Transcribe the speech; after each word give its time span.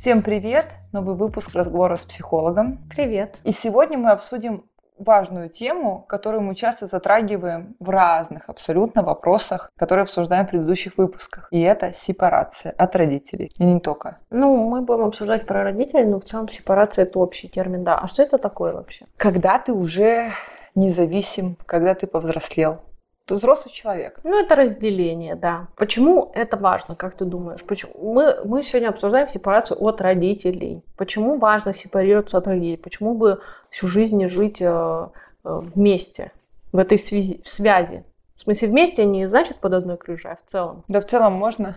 Всем 0.00 0.22
привет! 0.22 0.64
Новый 0.92 1.14
выпуск 1.14 1.54
разговора 1.54 1.94
с 1.94 2.06
психологом. 2.06 2.78
Привет. 2.88 3.36
И 3.44 3.52
сегодня 3.52 3.98
мы 3.98 4.12
обсудим 4.12 4.64
важную 4.96 5.50
тему, 5.50 6.06
которую 6.08 6.40
мы 6.40 6.54
часто 6.54 6.86
затрагиваем 6.86 7.76
в 7.78 7.90
разных 7.90 8.48
абсолютно 8.48 9.02
вопросах, 9.02 9.70
которые 9.76 10.04
обсуждаем 10.04 10.46
в 10.46 10.48
предыдущих 10.48 10.96
выпусках. 10.96 11.48
И 11.50 11.60
это 11.60 11.92
сепарация 11.92 12.72
от 12.78 12.96
родителей. 12.96 13.52
И 13.58 13.62
не 13.62 13.78
только. 13.78 14.16
Ну, 14.30 14.56
мы 14.70 14.80
будем 14.80 15.04
обсуждать 15.04 15.46
про 15.46 15.64
родителей, 15.64 16.06
но 16.06 16.18
в 16.18 16.24
целом 16.24 16.48
сепарация 16.48 17.02
это 17.02 17.18
общий 17.18 17.48
термин, 17.48 17.84
да. 17.84 17.98
А 17.98 18.08
что 18.08 18.22
это 18.22 18.38
такое 18.38 18.72
вообще? 18.72 19.04
Когда 19.18 19.58
ты 19.58 19.74
уже 19.74 20.30
независим, 20.74 21.58
когда 21.66 21.94
ты 21.94 22.06
повзрослел, 22.06 22.80
взрослый 23.34 23.72
человек. 23.74 24.18
Ну, 24.24 24.38
это 24.38 24.54
разделение, 24.54 25.34
да. 25.34 25.68
Почему 25.76 26.30
это 26.34 26.56
важно, 26.56 26.94
как 26.94 27.14
ты 27.14 27.24
думаешь? 27.24 27.62
Почему? 27.64 27.92
Мы, 28.14 28.36
мы 28.44 28.62
сегодня 28.62 28.88
обсуждаем 28.88 29.28
сепарацию 29.28 29.82
от 29.82 30.00
родителей. 30.00 30.82
Почему 30.96 31.38
важно 31.38 31.74
сепарироваться 31.74 32.38
от 32.38 32.46
родителей? 32.46 32.76
Почему 32.76 33.14
бы 33.14 33.40
всю 33.70 33.86
жизнь 33.86 34.16
не 34.16 34.28
жить 34.28 34.60
э, 34.60 34.66
э, 34.66 35.60
вместе, 35.74 36.32
в 36.72 36.78
этой 36.78 36.98
связи, 36.98 37.40
в 37.44 37.48
связи? 37.48 38.04
В 38.36 38.42
смысле, 38.42 38.68
вместе 38.68 39.04
не 39.04 39.26
значит 39.26 39.58
под 39.58 39.74
одной 39.74 39.98
крышей, 39.98 40.32
а 40.32 40.36
в 40.36 40.50
целом. 40.50 40.82
Да 40.88 41.00
в 41.00 41.04
целом 41.04 41.34
можно. 41.34 41.76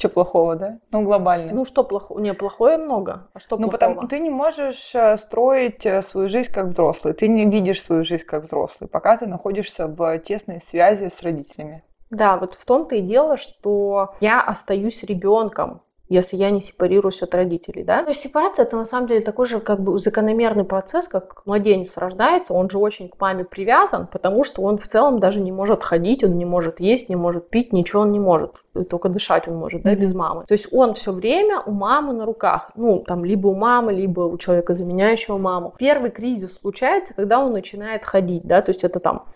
Что 0.00 0.08
плохого, 0.08 0.56
да? 0.56 0.78
Ну, 0.92 1.02
глобально. 1.02 1.52
Ну, 1.52 1.66
что 1.66 1.84
плохого? 1.84 2.20
Не, 2.20 2.32
плохое 2.32 2.78
много. 2.78 3.28
А 3.34 3.38
что 3.38 3.58
ну, 3.58 3.68
плохого? 3.68 3.92
потому 3.92 4.08
ты 4.08 4.18
не 4.18 4.30
можешь 4.30 4.94
э, 4.94 5.18
строить 5.18 5.84
э, 5.84 6.00
свою 6.00 6.30
жизнь 6.30 6.50
как 6.50 6.68
взрослый. 6.68 7.12
Ты 7.12 7.28
не 7.28 7.44
видишь 7.44 7.82
свою 7.82 8.02
жизнь 8.02 8.24
как 8.24 8.44
взрослый, 8.44 8.88
пока 8.88 9.18
ты 9.18 9.26
находишься 9.26 9.88
в 9.88 10.18
тесной 10.20 10.62
связи 10.70 11.10
с 11.10 11.20
родителями. 11.22 11.84
Да, 12.08 12.38
вот 12.38 12.54
в 12.54 12.64
том-то 12.64 12.94
и 12.94 13.02
дело, 13.02 13.36
что 13.36 14.14
я 14.20 14.40
остаюсь 14.40 15.02
ребенком 15.02 15.82
если 16.10 16.36
я 16.36 16.50
не 16.50 16.60
сепарируюсь 16.60 17.22
от 17.22 17.34
родителей, 17.34 17.84
да. 17.84 18.02
То 18.02 18.10
есть 18.10 18.20
сепарация 18.20 18.64
это 18.64 18.76
на 18.76 18.84
самом 18.84 19.06
деле 19.06 19.20
такой 19.20 19.46
же 19.46 19.60
как 19.60 19.80
бы 19.80 19.96
закономерный 19.98 20.64
процесс, 20.64 21.06
как 21.06 21.46
младенец 21.46 21.96
рождается, 21.96 22.52
он 22.52 22.68
же 22.68 22.78
очень 22.78 23.08
к 23.08 23.18
маме 23.20 23.44
привязан, 23.44 24.08
потому 24.08 24.42
что 24.42 24.62
он 24.62 24.76
в 24.76 24.88
целом 24.88 25.20
даже 25.20 25.40
не 25.40 25.52
может 25.52 25.84
ходить, 25.84 26.24
он 26.24 26.36
не 26.36 26.44
может 26.44 26.80
есть, 26.80 27.08
не 27.08 27.14
может 27.14 27.48
пить, 27.48 27.72
ничего 27.72 28.02
он 28.02 28.10
не 28.10 28.18
может, 28.18 28.56
только 28.90 29.08
дышать 29.08 29.46
он 29.46 29.54
может, 29.54 29.82
да, 29.82 29.94
без 29.94 30.12
мамы. 30.12 30.44
То 30.46 30.54
есть 30.54 30.72
он 30.72 30.94
все 30.94 31.12
время 31.12 31.60
у 31.60 31.70
мамы 31.70 32.12
на 32.12 32.26
руках, 32.26 32.72
ну, 32.74 33.04
там, 33.06 33.24
либо 33.24 33.46
у 33.46 33.54
мамы, 33.54 33.92
либо 33.92 34.22
у 34.22 34.36
человека, 34.36 34.74
заменяющего 34.74 35.38
маму. 35.38 35.74
Первый 35.78 36.10
кризис 36.10 36.58
случается, 36.58 37.14
когда 37.14 37.38
он 37.38 37.52
начинает 37.52 38.04
ходить, 38.04 38.42
да, 38.42 38.62
то 38.62 38.70
есть 38.70 38.82
это 38.82 38.98
там 38.98 39.26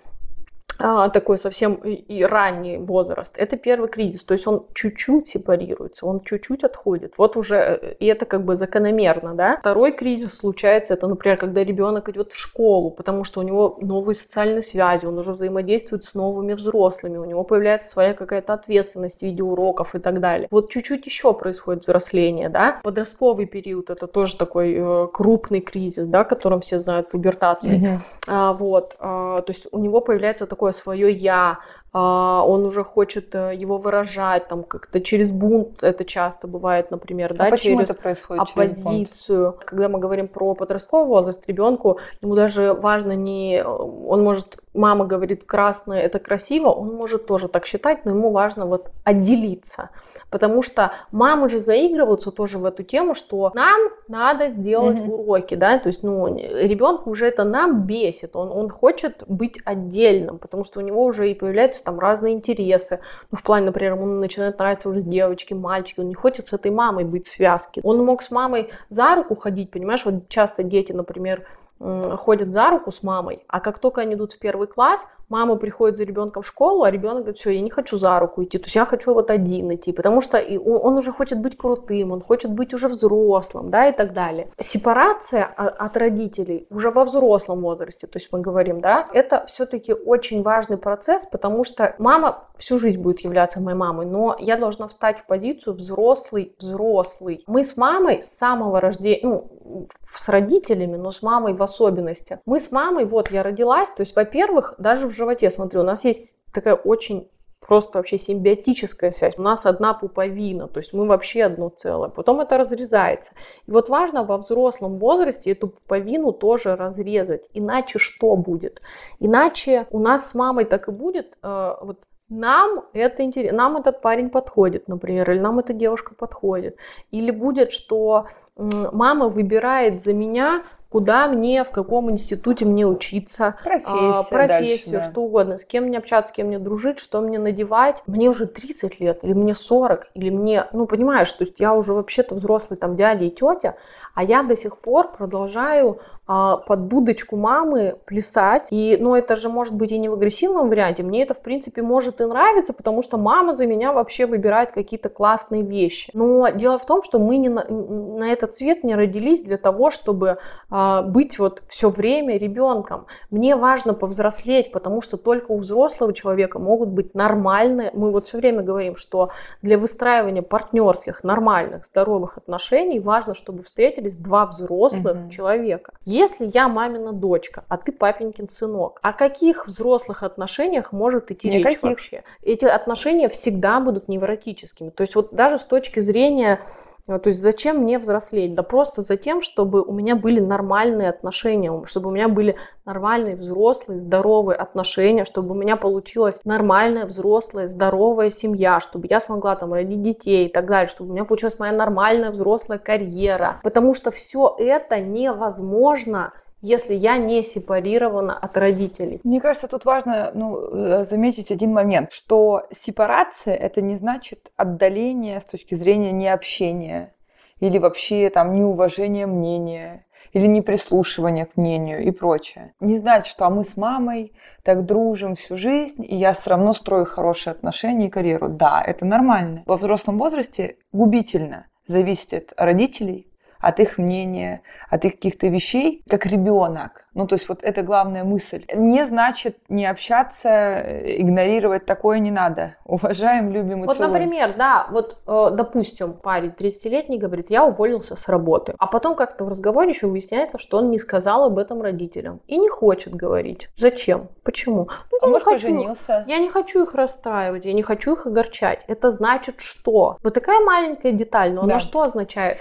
такой 0.79 1.39
совсем 1.39 1.75
и 1.75 2.23
ранний 2.23 2.79
возраст, 2.79 3.33
это 3.37 3.57
первый 3.57 3.89
кризис. 3.89 4.25
То 4.25 4.33
есть 4.33 4.47
он 4.47 4.67
чуть-чуть 4.75 5.29
сепарируется, 5.29 6.07
он 6.07 6.21
чуть-чуть 6.21 6.65
отходит. 6.65 7.15
Вот 7.19 7.37
уже, 7.37 7.57
э, 7.57 7.95
и 8.01 8.07
это 8.07 8.27
как 8.27 8.45
бы 8.45 8.57
закономерно, 8.57 9.35
да. 9.35 9.57
Второй 9.59 9.93
кризис 9.93 10.35
случается, 10.35 10.95
это, 10.95 11.07
например, 11.07 11.37
когда 11.37 11.65
ребенок 11.65 12.09
идет 12.09 12.33
в 12.33 12.39
школу, 12.39 12.91
потому 12.91 13.25
что 13.25 13.41
у 13.41 13.43
него 13.43 13.79
новые 13.81 14.15
социальные 14.15 14.63
связи, 14.63 15.07
он 15.07 15.19
уже 15.19 15.33
взаимодействует 15.33 16.05
с 16.05 16.15
новыми 16.15 16.55
взрослыми, 16.55 17.17
у 17.17 17.25
него 17.25 17.45
появляется 17.45 17.91
своя 17.91 18.15
какая-то 18.15 18.53
ответственность 18.53 19.21
в 19.21 19.23
виде 19.23 19.43
уроков 19.43 19.95
и 19.95 19.99
так 19.99 20.21
далее. 20.21 20.49
Вот 20.51 20.71
чуть-чуть 20.71 21.07
еще 21.07 21.33
происходит 21.33 21.85
взросление, 21.85 22.49
да. 22.49 22.81
Подростковый 22.83 23.47
период 23.47 23.91
это 23.91 24.07
тоже 24.07 24.37
такой 24.37 24.75
э, 24.77 25.09
крупный 25.13 25.61
кризис, 25.61 26.07
да, 26.07 26.25
которым 26.25 26.61
все 26.61 26.79
знают 26.79 27.11
пубертации. 27.11 27.81
Mm-hmm. 27.81 27.99
А, 28.27 28.53
вот, 28.53 28.97
а, 28.99 29.43
то 29.43 29.53
есть 29.53 29.67
у 29.71 29.79
него 29.79 30.01
появляется 30.01 30.47
такой 30.47 30.64
такое 30.65 30.73
свое 30.73 31.13
я, 31.13 31.59
он 31.99 32.65
уже 32.65 32.83
хочет 32.83 33.35
э, 33.37 33.55
его 33.55 33.79
выражать, 33.79 34.49
там 34.49 34.65
как-то 34.65 35.01
через 35.01 35.31
бунт 35.31 35.85
это 35.85 36.05
часто 36.05 36.49
бывает, 36.49 36.91
например, 36.91 37.33
а 37.33 37.37
да, 37.37 37.51
почему 37.51 37.79
через 37.79 37.91
это 37.91 38.03
происходит 38.03 38.43
оппозицию. 38.43 39.53
Через 39.53 39.65
Когда 39.65 39.89
мы 39.89 40.01
говорим 40.01 40.27
про 40.27 40.55
подростковый 40.57 41.07
возраст, 41.07 41.47
ребенку 41.47 41.99
ему 42.21 42.35
даже 42.35 42.73
важно 42.73 43.13
не, 43.13 43.65
он 43.65 44.25
может, 44.25 44.57
мама 44.75 45.07
говорит 45.07 45.45
красное 45.45 46.01
это 46.01 46.19
красиво, 46.19 46.71
он 46.71 46.95
может 46.95 47.27
тоже 47.27 47.47
так 47.47 47.65
считать, 47.65 48.05
но 48.05 48.11
ему 48.11 48.33
важно 48.33 48.67
вот 48.67 48.91
отделиться, 49.05 49.91
потому 50.31 50.63
что 50.63 50.91
мамы 51.13 51.49
же 51.49 51.61
заигрываются 51.61 52.33
тоже 52.33 52.59
в 52.59 52.65
эту 52.65 52.83
тему, 52.83 53.15
что 53.15 53.53
нам 53.55 53.81
надо 54.09 54.51
сделать 54.51 54.97
mm-hmm. 54.97 55.13
уроки, 55.13 55.55
да, 55.55 55.79
то 55.79 55.91
есть, 55.91 56.03
ну, 56.03 56.37
ребенку 56.37 57.11
уже 57.11 57.27
это 57.27 57.45
нам 57.45 57.83
бесит, 57.83 58.35
он, 58.35 58.51
он 58.51 58.69
хочет 58.69 59.23
быть 59.29 59.61
отдельным, 59.65 60.39
потому 60.39 60.65
что 60.65 60.81
у 60.81 60.83
него 60.83 61.05
уже 61.05 61.31
и 61.31 61.35
появляются 61.35 61.84
там 61.85 62.01
разные 62.01 62.35
интересы. 62.35 63.01
Ну, 63.31 63.39
в 63.39 63.43
плане, 63.43 63.67
например, 63.67 63.93
ему 63.93 64.07
начинают 64.07 64.59
нравиться 64.59 64.89
уже 64.89 65.03
девочки, 65.03 65.55
мальчики, 65.55 66.01
он 66.01 66.09
не 66.09 66.15
хочет 66.15 66.49
с 66.49 66.53
этой 66.53 66.71
мамой 66.71 67.05
быть 67.05 67.27
в 67.27 67.31
связке. 67.31 67.81
Он 67.85 68.05
мог 68.05 68.23
с 68.23 68.31
мамой 68.31 68.71
за 68.91 69.15
руку 69.15 69.37
ходить, 69.37 69.71
понимаешь, 69.71 70.05
вот 70.05 70.29
часто 70.29 70.63
дети, 70.63 70.93
например, 70.93 71.47
ходят 71.79 72.53
за 72.53 72.71
руку 72.71 72.93
с 72.93 73.03
мамой, 73.03 73.45
а 73.49 73.61
как 73.61 73.79
только 73.79 74.01
они 74.01 74.15
идут 74.15 74.33
в 74.33 74.39
первый 74.39 74.69
класс, 74.69 75.07
мама 75.35 75.57
приходит 75.57 75.97
за 75.97 76.05
ребенком 76.05 76.45
в 76.45 76.47
школу, 76.47 76.85
а 76.85 76.91
ребенок 76.93 77.25
говорит, 77.25 77.39
все, 77.39 77.51
я 77.51 77.61
не 77.61 77.71
хочу 77.71 77.99
за 77.99 78.21
руку 78.21 78.45
идти, 78.45 78.59
то 78.59 78.67
есть 78.67 78.77
я 78.77 78.85
хочу 78.85 79.13
вот 79.15 79.31
один 79.31 79.75
идти, 79.75 79.93
потому 79.93 80.21
что 80.21 80.39
он 80.39 80.97
уже 80.97 81.11
хочет 81.11 81.41
быть 81.41 81.59
крутым, 81.59 82.13
он 82.13 82.21
хочет 82.21 82.53
быть 82.53 82.73
уже 82.73 82.87
взрослым, 82.87 83.69
да, 83.69 83.89
и 83.89 83.93
так 83.93 84.13
далее. 84.13 84.47
Сепарация 84.61 85.45
от 85.45 85.97
родителей 85.97 86.69
уже 86.71 86.91
во 86.93 87.05
взрослом 87.05 87.63
возрасте, 87.63 88.07
то 88.07 88.19
есть 88.19 88.29
мы 88.33 88.41
говорим, 88.41 88.81
да, 88.81 89.09
это 89.13 89.45
все-таки 89.47 89.93
очень 89.93 90.43
важный 90.43 90.77
процесс, 90.77 91.27
потому 91.27 91.65
что 91.65 91.97
мама 91.99 92.45
всю 92.57 92.79
жизнь 92.79 93.01
будет 93.01 93.21
являться 93.21 93.61
моей 93.61 93.77
мамой, 93.77 94.07
но 94.07 94.37
я 94.39 94.57
должна 94.57 94.87
встать 94.87 95.19
в 95.19 95.27
позицию 95.27 95.75
взрослый, 95.75 96.55
взрослый. 96.61 97.43
Мы 97.49 97.65
с 97.65 97.77
мамой 97.77 98.23
с 98.23 98.39
самого 98.39 98.81
рождения, 98.81 99.21
ну, 99.25 99.89
с 100.17 100.29
родителями, 100.29 100.97
но 100.97 101.11
с 101.11 101.23
мамой 101.23 101.55
в 101.55 101.63
особенности. 101.63 102.39
Мы 102.47 102.61
с 102.61 102.71
мамой, 102.71 103.05
вот 103.05 103.33
я 103.33 103.43
родилась, 103.43 103.89
то 103.89 104.03
есть, 104.03 104.15
во-первых, 104.15 104.75
даже 104.79 105.09
в 105.09 105.13
животе, 105.25 105.51
смотри, 105.51 105.81
у 105.81 105.83
нас 105.83 106.05
есть 106.05 106.35
такая 106.53 106.75
очень 106.75 107.29
просто 107.61 107.99
вообще 107.99 108.19
симбиотическая 108.19 109.11
связь. 109.13 109.39
У 109.39 109.43
нас 109.43 109.67
одна 109.67 109.95
пуповина, 109.95 110.69
то 110.69 110.79
есть 110.79 110.93
мы 110.93 111.07
вообще 111.07 111.45
одно 111.45 111.71
целое. 111.71 112.11
Потом 112.11 112.41
это 112.41 112.59
разрезается. 112.59 113.33
И 113.67 113.71
вот 113.71 113.89
важно 113.89 114.25
во 114.25 114.37
взрослом 114.37 114.99
возрасте 114.99 115.53
эту 115.53 115.69
пуповину 115.69 116.33
тоже 116.33 116.77
разрезать. 116.77 117.49
Иначе 117.55 117.99
что 117.99 118.37
будет? 118.37 118.83
Иначе 119.19 119.87
у 119.91 119.99
нас 119.99 120.31
с 120.31 120.35
мамой 120.35 120.67
так 120.67 120.89
и 120.89 120.93
будет, 120.93 121.39
э, 121.43 121.75
вот 121.81 122.01
нам 122.29 122.85
это 122.93 123.23
интересно, 123.23 123.57
нам 123.57 123.77
этот 123.77 124.01
парень 124.01 124.31
подходит, 124.31 124.89
например, 124.89 125.31
или 125.31 125.39
нам 125.39 125.59
эта 125.59 125.73
девушка 125.73 126.15
подходит. 126.15 126.77
Или 127.11 127.31
будет, 127.31 127.73
что 127.73 128.27
мама 128.57 129.29
выбирает 129.29 130.03
за 130.03 130.13
меня, 130.13 130.65
куда 130.95 131.27
мне, 131.27 131.65
в 131.65 131.73
каком 131.73 132.09
институте 132.13 132.65
мне 132.65 132.87
учиться, 132.87 133.57
профессию, 133.65 134.11
а, 134.15 134.23
профессию 134.23 134.93
дальше, 134.93 135.07
да. 135.07 135.11
что 135.11 135.23
угодно, 135.23 135.59
с 135.59 135.65
кем 135.65 135.87
мне 135.87 135.99
общаться, 135.99 136.33
с 136.33 136.37
кем 136.37 136.47
мне 136.47 136.61
дружить, 136.61 137.01
что 137.01 137.21
мне 137.21 137.41
надевать. 137.41 138.05
Мне 138.07 138.29
уже 138.31 138.47
30 138.47 139.01
лет, 139.01 139.19
или 139.23 139.33
мне 139.33 139.55
40, 139.55 140.07
или 140.15 140.31
мне, 140.31 140.67
ну, 140.71 140.87
понимаешь, 140.87 141.33
то 141.33 141.43
есть 141.43 141.59
я 141.59 141.75
уже 141.75 141.95
вообще-то 141.95 142.37
взрослый 142.37 142.79
там 142.79 142.95
дядя 142.95 143.25
и 143.25 143.31
тетя, 143.31 143.75
а 144.15 144.23
я 144.23 144.43
до 144.43 144.57
сих 144.57 144.79
пор 144.79 145.13
продолжаю 145.13 146.01
а, 146.27 146.57
под 146.57 146.89
дудочку 146.89 147.37
мамы 147.37 147.97
плясать. 148.07 148.69
И, 148.71 148.97
ну, 148.99 149.15
это 149.15 149.37
же 149.37 149.51
может 149.51 149.75
быть 149.75 149.93
и 149.93 149.99
не 149.99 150.09
в 150.09 150.15
агрессивном 150.15 150.71
варианте. 150.71 151.03
Мне 151.03 151.23
это, 151.23 151.35
в 151.35 151.43
принципе, 151.43 151.83
может 151.83 152.21
и 152.23 152.25
нравиться, 152.25 152.73
потому 152.73 153.03
что 153.03 153.19
мама 153.19 153.55
за 153.55 153.67
меня 153.67 153.93
вообще 153.93 154.25
выбирает 154.25 154.73
какие-то 154.73 155.11
классные 155.11 155.63
вещи. 155.63 156.11
Но 156.15 156.49
дело 156.49 156.79
в 156.79 156.87
том, 156.87 157.03
что 157.03 157.19
мы 157.19 157.37
не 157.37 157.51
на, 157.51 157.67
на 157.69 158.33
этот 158.33 158.55
свет 158.55 158.85
не 158.85 158.95
родились 158.95 159.43
для 159.43 159.59
того, 159.59 159.91
чтобы 159.91 160.39
а, 160.71 161.03
быть 161.03 161.39
вот 161.39 161.63
все 161.69 161.91
время 161.91 162.39
ребенком. 162.39 163.05
Мне 163.31 163.55
важно 163.55 163.93
повзрослеть, 163.93 164.73
потому 164.73 165.03
что 165.03 165.19
только 165.19 165.53
у 165.53 165.59
взрослого 165.59 166.15
человека 166.15 166.59
могут 166.59 166.89
быть 166.89 167.15
нормальные. 167.15 167.91
Мы 167.93 168.11
вот 168.11 168.29
все 168.29 168.39
время 168.39 168.63
говорим, 168.63 168.97
что 168.97 169.29
для 169.61 169.77
выстраивания 169.77 170.41
партнерских, 170.41 171.23
нормальных, 171.23 171.85
здоровых 171.85 172.39
отношений 172.39 172.99
важно, 172.99 173.35
чтобы 173.35 173.63
встретились 174.05 174.15
два 174.15 174.47
взрослых 174.47 175.17
mm-hmm. 175.17 175.31
человека. 175.31 175.93
Если 176.05 176.51
я 176.53 176.69
мамина 176.69 177.13
дочка, 177.13 177.65
а 177.69 177.77
ты 177.77 177.93
папенькин 177.93 178.49
сынок, 178.49 179.01
о 179.03 179.13
каких 179.13 179.67
взрослых 179.67 180.23
отношениях 180.23 180.93
может 180.93 181.31
идти 181.31 181.49
Никаких. 181.49 181.83
речь 181.83 181.83
вообще? 181.83 182.25
Эти 182.43 182.65
отношения 182.65 183.29
всегда 183.29 183.81
будут 183.81 184.09
невротическими. 184.09 184.91
То 184.91 185.03
есть 185.03 185.15
вот 185.15 185.35
даже 185.35 185.59
с 185.59 185.65
точки 185.65 186.01
зрения 186.01 186.61
то 187.07 187.29
есть 187.29 187.43
зачем 187.43 187.79
мне 187.79 187.99
взрослеть? 187.99 188.55
Да 188.55 188.63
просто 188.63 189.03
за 189.03 189.17
тем, 189.19 189.43
чтобы 189.43 189.83
у 189.83 189.93
меня 189.93 190.17
были 190.17 190.41
нормальные 190.41 191.11
отношения, 191.11 191.85
чтобы 191.85 192.09
у 192.09 192.13
меня 192.13 192.29
были 192.29 192.57
нормальные, 192.87 193.37
взрослые, 193.37 194.01
здоровые 194.01 194.57
отношения, 194.57 195.25
чтобы 195.25 195.51
у 195.51 195.55
меня 195.55 195.77
получилась 195.77 196.41
нормальная, 196.45 197.05
взрослая, 197.05 197.69
здоровая 197.69 198.31
семья, 198.31 198.81
чтобы 198.81 199.07
я 199.11 199.21
смогла 199.21 199.55
там 199.55 199.75
родить 199.75 200.03
детей 200.03 200.47
и 200.47 200.53
так 200.53 200.67
далее, 200.67 200.89
чтобы 200.89 201.11
у 201.11 201.13
меня 201.13 201.25
получилась 201.25 201.59
моя 201.59 201.73
нормальная, 201.73 202.31
взрослая 202.31 202.79
карьера. 202.79 203.61
Потому 203.63 203.93
что 203.93 204.11
все 204.11 204.55
это 204.59 204.99
невозможно 204.99 206.33
если 206.65 206.95
я 206.95 207.19
не 207.19 207.43
сепарирована 207.43 208.39
от 208.39 208.57
родителей. 208.57 209.21
Мне 209.23 209.41
кажется, 209.41 209.69
тут 209.69 209.85
важно 209.85 210.31
ну, 210.35 210.59
э, 210.75 211.05
заметить 211.05 211.51
один 211.51 211.75
момент, 211.75 212.11
что 212.13 212.63
сепарация 212.73 213.55
это 213.55 213.83
не 213.83 213.97
значит 213.97 214.51
отдаление 214.57 215.41
с 215.41 215.45
точки 215.45 215.75
зрения 215.75 216.11
необщения 216.11 217.13
или 217.61 217.77
вообще 217.77 218.31
там 218.31 218.55
неуважение 218.55 219.27
мнения, 219.27 220.07
или 220.33 220.47
неприслушивание 220.47 221.45
к 221.45 221.59
мнению 221.59 222.03
и 222.03 222.11
прочее. 222.11 222.73
Не 222.81 222.97
знать, 222.97 223.27
что 223.27 223.45
а 223.45 223.51
мы 223.51 223.63
с 223.65 223.77
мамой 223.77 224.33
так 224.63 224.87
дружим 224.87 225.37
всю 225.37 225.59
жизнь, 225.59 226.03
и 226.03 226.17
я 226.17 226.33
все 226.33 226.51
равно 226.51 226.73
строю 226.73 227.05
хорошие 227.05 227.53
отношения 227.53 228.07
и 228.07 228.11
карьеру. 228.11 228.49
Да, 228.49 228.83
это 228.83 229.05
нормально. 229.05 229.65
Во 229.67 229.77
взрослом 229.77 230.17
возрасте 230.17 230.77
губительно 230.93 231.67
зависеть 231.87 232.33
от 232.33 232.53
родителей, 232.57 233.29
от 233.67 233.81
их 233.81 233.99
мнения, 233.99 234.63
от 234.91 235.05
их 235.05 235.13
каких-то 235.15 235.47
вещей, 235.49 236.03
как 236.09 236.27
ребенок. 236.27 237.05
Ну, 237.15 237.29
то 237.29 237.37
есть 237.37 237.49
вот 237.49 237.63
это 237.63 237.83
главная 237.83 238.25
мысль. 238.25 238.65
Не 238.75 239.05
значит 239.05 239.57
не 239.69 239.87
общаться, 239.87 240.83
игнорировать 241.21 241.87
такое 241.87 242.19
не 242.19 242.31
надо. 242.31 242.77
Уважаем, 242.85 243.51
любим 243.53 243.85
и 243.85 243.87
Вот, 243.87 243.97
целуем. 243.97 244.13
например, 244.15 244.55
да, 244.59 244.87
вот, 244.91 245.19
э, 245.27 245.51
допустим, 245.53 246.15
парень 246.15 246.51
30-летний 246.51 247.19
говорит, 247.19 247.51
я 247.51 247.65
уволился 247.65 248.17
с 248.17 248.29
работы. 248.29 248.75
А 248.79 248.87
потом 248.87 249.15
как-то 249.15 249.45
в 249.45 249.49
разговоре 249.49 249.91
еще 249.91 250.07
выясняется, 250.09 250.59
что 250.59 250.79
он 250.79 250.91
не 250.91 250.99
сказал 250.99 251.45
об 251.45 251.59
этом 251.59 251.83
родителям. 251.83 252.41
И 252.49 252.59
не 252.59 252.69
хочет 252.69 253.15
говорить. 253.15 253.69
Зачем? 253.77 254.29
Почему? 254.43 254.89
Ну, 255.13 255.19
А 255.23 255.27
я 255.27 255.31
может, 255.33 255.47
не 255.47 255.53
хочу. 255.53 255.67
женился? 255.69 256.25
Я 256.27 256.39
не 256.39 256.49
хочу 256.51 256.83
их 256.83 256.95
расстраивать, 256.95 257.65
я 257.65 257.73
не 257.73 257.83
хочу 257.83 258.15
их 258.15 258.27
огорчать. 258.27 258.83
Это 258.89 259.11
значит 259.11 259.61
что? 259.61 260.19
Вот 260.23 260.35
такая 260.35 260.61
маленькая 260.65 261.13
деталь, 261.13 261.53
но 261.53 261.63
она 261.63 261.75
Да. 261.75 261.79
что 261.79 262.03
означает? 262.03 262.59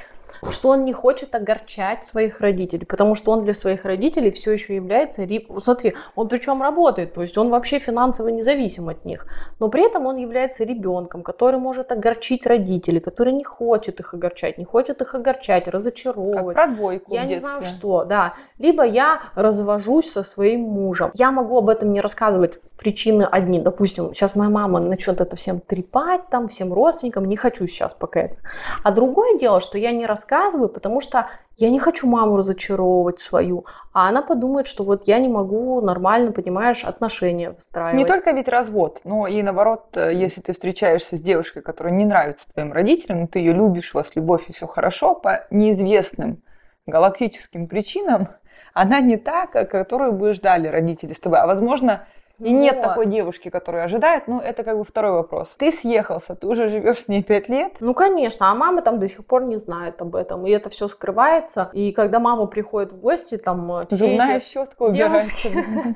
Что 0.49 0.69
он 0.69 0.85
не 0.85 0.93
хочет 0.93 1.35
огорчать 1.35 2.05
своих 2.05 2.39
родителей, 2.41 2.85
потому 2.85 3.15
что 3.15 3.31
он 3.31 3.43
для 3.43 3.53
своих 3.53 3.85
родителей 3.85 4.31
все 4.31 4.51
еще 4.51 4.75
является... 4.75 5.27
Смотри, 5.59 5.95
он 6.15 6.27
причем 6.27 6.61
работает, 6.61 7.13
то 7.13 7.21
есть 7.21 7.37
он 7.37 7.49
вообще 7.49 7.79
финансово 7.79 8.29
независим 8.29 8.89
от 8.89 9.05
них, 9.05 9.25
но 9.59 9.69
при 9.69 9.85
этом 9.85 10.05
он 10.05 10.17
является 10.17 10.63
ребенком, 10.63 11.23
который 11.23 11.59
может 11.59 11.91
огорчить 11.91 12.45
родителей, 12.45 12.99
который 12.99 13.33
не 13.33 13.43
хочет 13.43 13.99
их 13.99 14.13
огорчать, 14.13 14.57
не 14.57 14.65
хочет 14.65 15.01
их 15.01 15.15
огорчать, 15.15 15.65
Как 15.65 15.73
разочаровывать. 15.73 16.55
про 16.55 16.67
двойку 16.67 17.13
Я 17.13 17.23
в 17.23 17.27
не 17.27 17.39
знаю 17.39 17.61
что, 17.61 18.05
да. 18.05 18.33
Либо 18.59 18.83
я 18.83 19.21
развожусь 19.35 20.11
со 20.11 20.23
своим 20.23 20.61
мужем. 20.61 21.11
Я 21.13 21.31
могу 21.31 21.57
об 21.57 21.69
этом 21.69 21.91
не 21.91 22.01
рассказывать. 22.01 22.59
Причины 22.83 23.23
одни. 23.23 23.61
Допустим, 23.61 24.13
сейчас 24.13 24.35
моя 24.35 24.49
мама 24.49 24.81
начнет 24.81 25.21
это 25.21 25.37
всем 25.37 25.61
трепать, 25.61 26.27
там, 26.29 26.49
всем 26.49 26.73
родственникам. 26.73 27.23
Не 27.25 27.37
хочу 27.37 27.65
сейчас 27.65 27.93
пока 27.93 28.19
это. 28.19 28.35
А 28.83 28.91
другое 28.91 29.39
дело, 29.39 29.61
что 29.61 29.77
я 29.77 29.91
не 29.91 30.05
рассказываю, 30.05 30.67
потому 30.67 30.99
что 30.99 31.29
я 31.55 31.69
не 31.69 31.79
хочу 31.79 32.07
маму 32.07 32.35
разочаровывать 32.35 33.21
свою. 33.21 33.65
А 33.93 34.09
она 34.09 34.21
подумает, 34.21 34.67
что 34.67 34.83
вот 34.83 35.07
я 35.07 35.19
не 35.19 35.29
могу 35.29 35.79
нормально, 35.79 36.33
понимаешь, 36.33 36.83
отношения 36.83 37.51
выстраивать. 37.51 37.95
Не 37.95 38.05
только 38.05 38.31
ведь 38.31 38.49
развод, 38.49 38.99
но 39.05 39.27
и 39.27 39.41
наоборот, 39.41 39.95
э, 39.95 40.13
если 40.13 40.41
ты 40.41 40.51
встречаешься 40.51 41.15
с 41.15 41.21
девушкой, 41.21 41.61
которая 41.61 41.93
не 41.93 42.03
нравится 42.03 42.51
твоим 42.51 42.73
родителям, 42.73 43.21
но 43.21 43.27
ты 43.27 43.39
ее 43.39 43.53
любишь, 43.53 43.95
у 43.95 43.97
вас 43.97 44.13
любовь 44.15 44.49
и 44.49 44.51
все 44.51 44.67
хорошо, 44.67 45.15
по 45.15 45.45
неизвестным 45.51 46.41
галактическим 46.85 47.67
причинам, 47.67 48.27
она 48.73 48.99
не 48.99 49.17
та, 49.17 49.45
которую 49.45 50.13
бы 50.13 50.33
ждали 50.33 50.67
родители 50.67 51.13
с 51.13 51.19
тобой. 51.19 51.39
А 51.39 51.47
возможно, 51.47 52.07
и 52.39 52.51
нет 52.51 52.75
Вот. 52.77 52.83
такой 52.83 53.05
девушки, 53.05 53.49
которая 53.49 53.83
ожидает, 53.85 54.27
ну 54.27 54.39
это 54.39 54.63
как 54.63 54.77
бы 54.77 54.83
второй 54.83 55.11
вопрос. 55.11 55.55
Ты 55.57 55.71
съехался, 55.71 56.35
ты 56.35 56.47
уже 56.47 56.67
живешь 56.69 56.99
с 57.03 57.07
ней 57.07 57.21
пять 57.23 57.47
лет, 57.49 57.73
Ну, 57.79 57.93
конечно, 57.93 58.49
а 58.51 58.55
мама 58.55 58.81
там 58.81 58.99
до 58.99 59.07
сих 59.07 59.25
пор 59.25 59.43
не 59.43 59.57
знает 59.57 60.01
об 60.01 60.15
этом, 60.15 60.45
и 60.47 60.51
это 60.51 60.69
все 60.69 60.87
скрывается. 60.87 61.69
И 61.73 61.91
когда 61.91 62.19
мама 62.19 62.47
приходит 62.47 62.91
в 62.91 62.99
гости, 62.99 63.37
там 63.37 63.71
э, 63.71 63.85
все 63.87 63.95
зубная 63.97 64.37
эти- 64.37 64.45
щетка 64.45 64.89
девушки. 64.89 65.51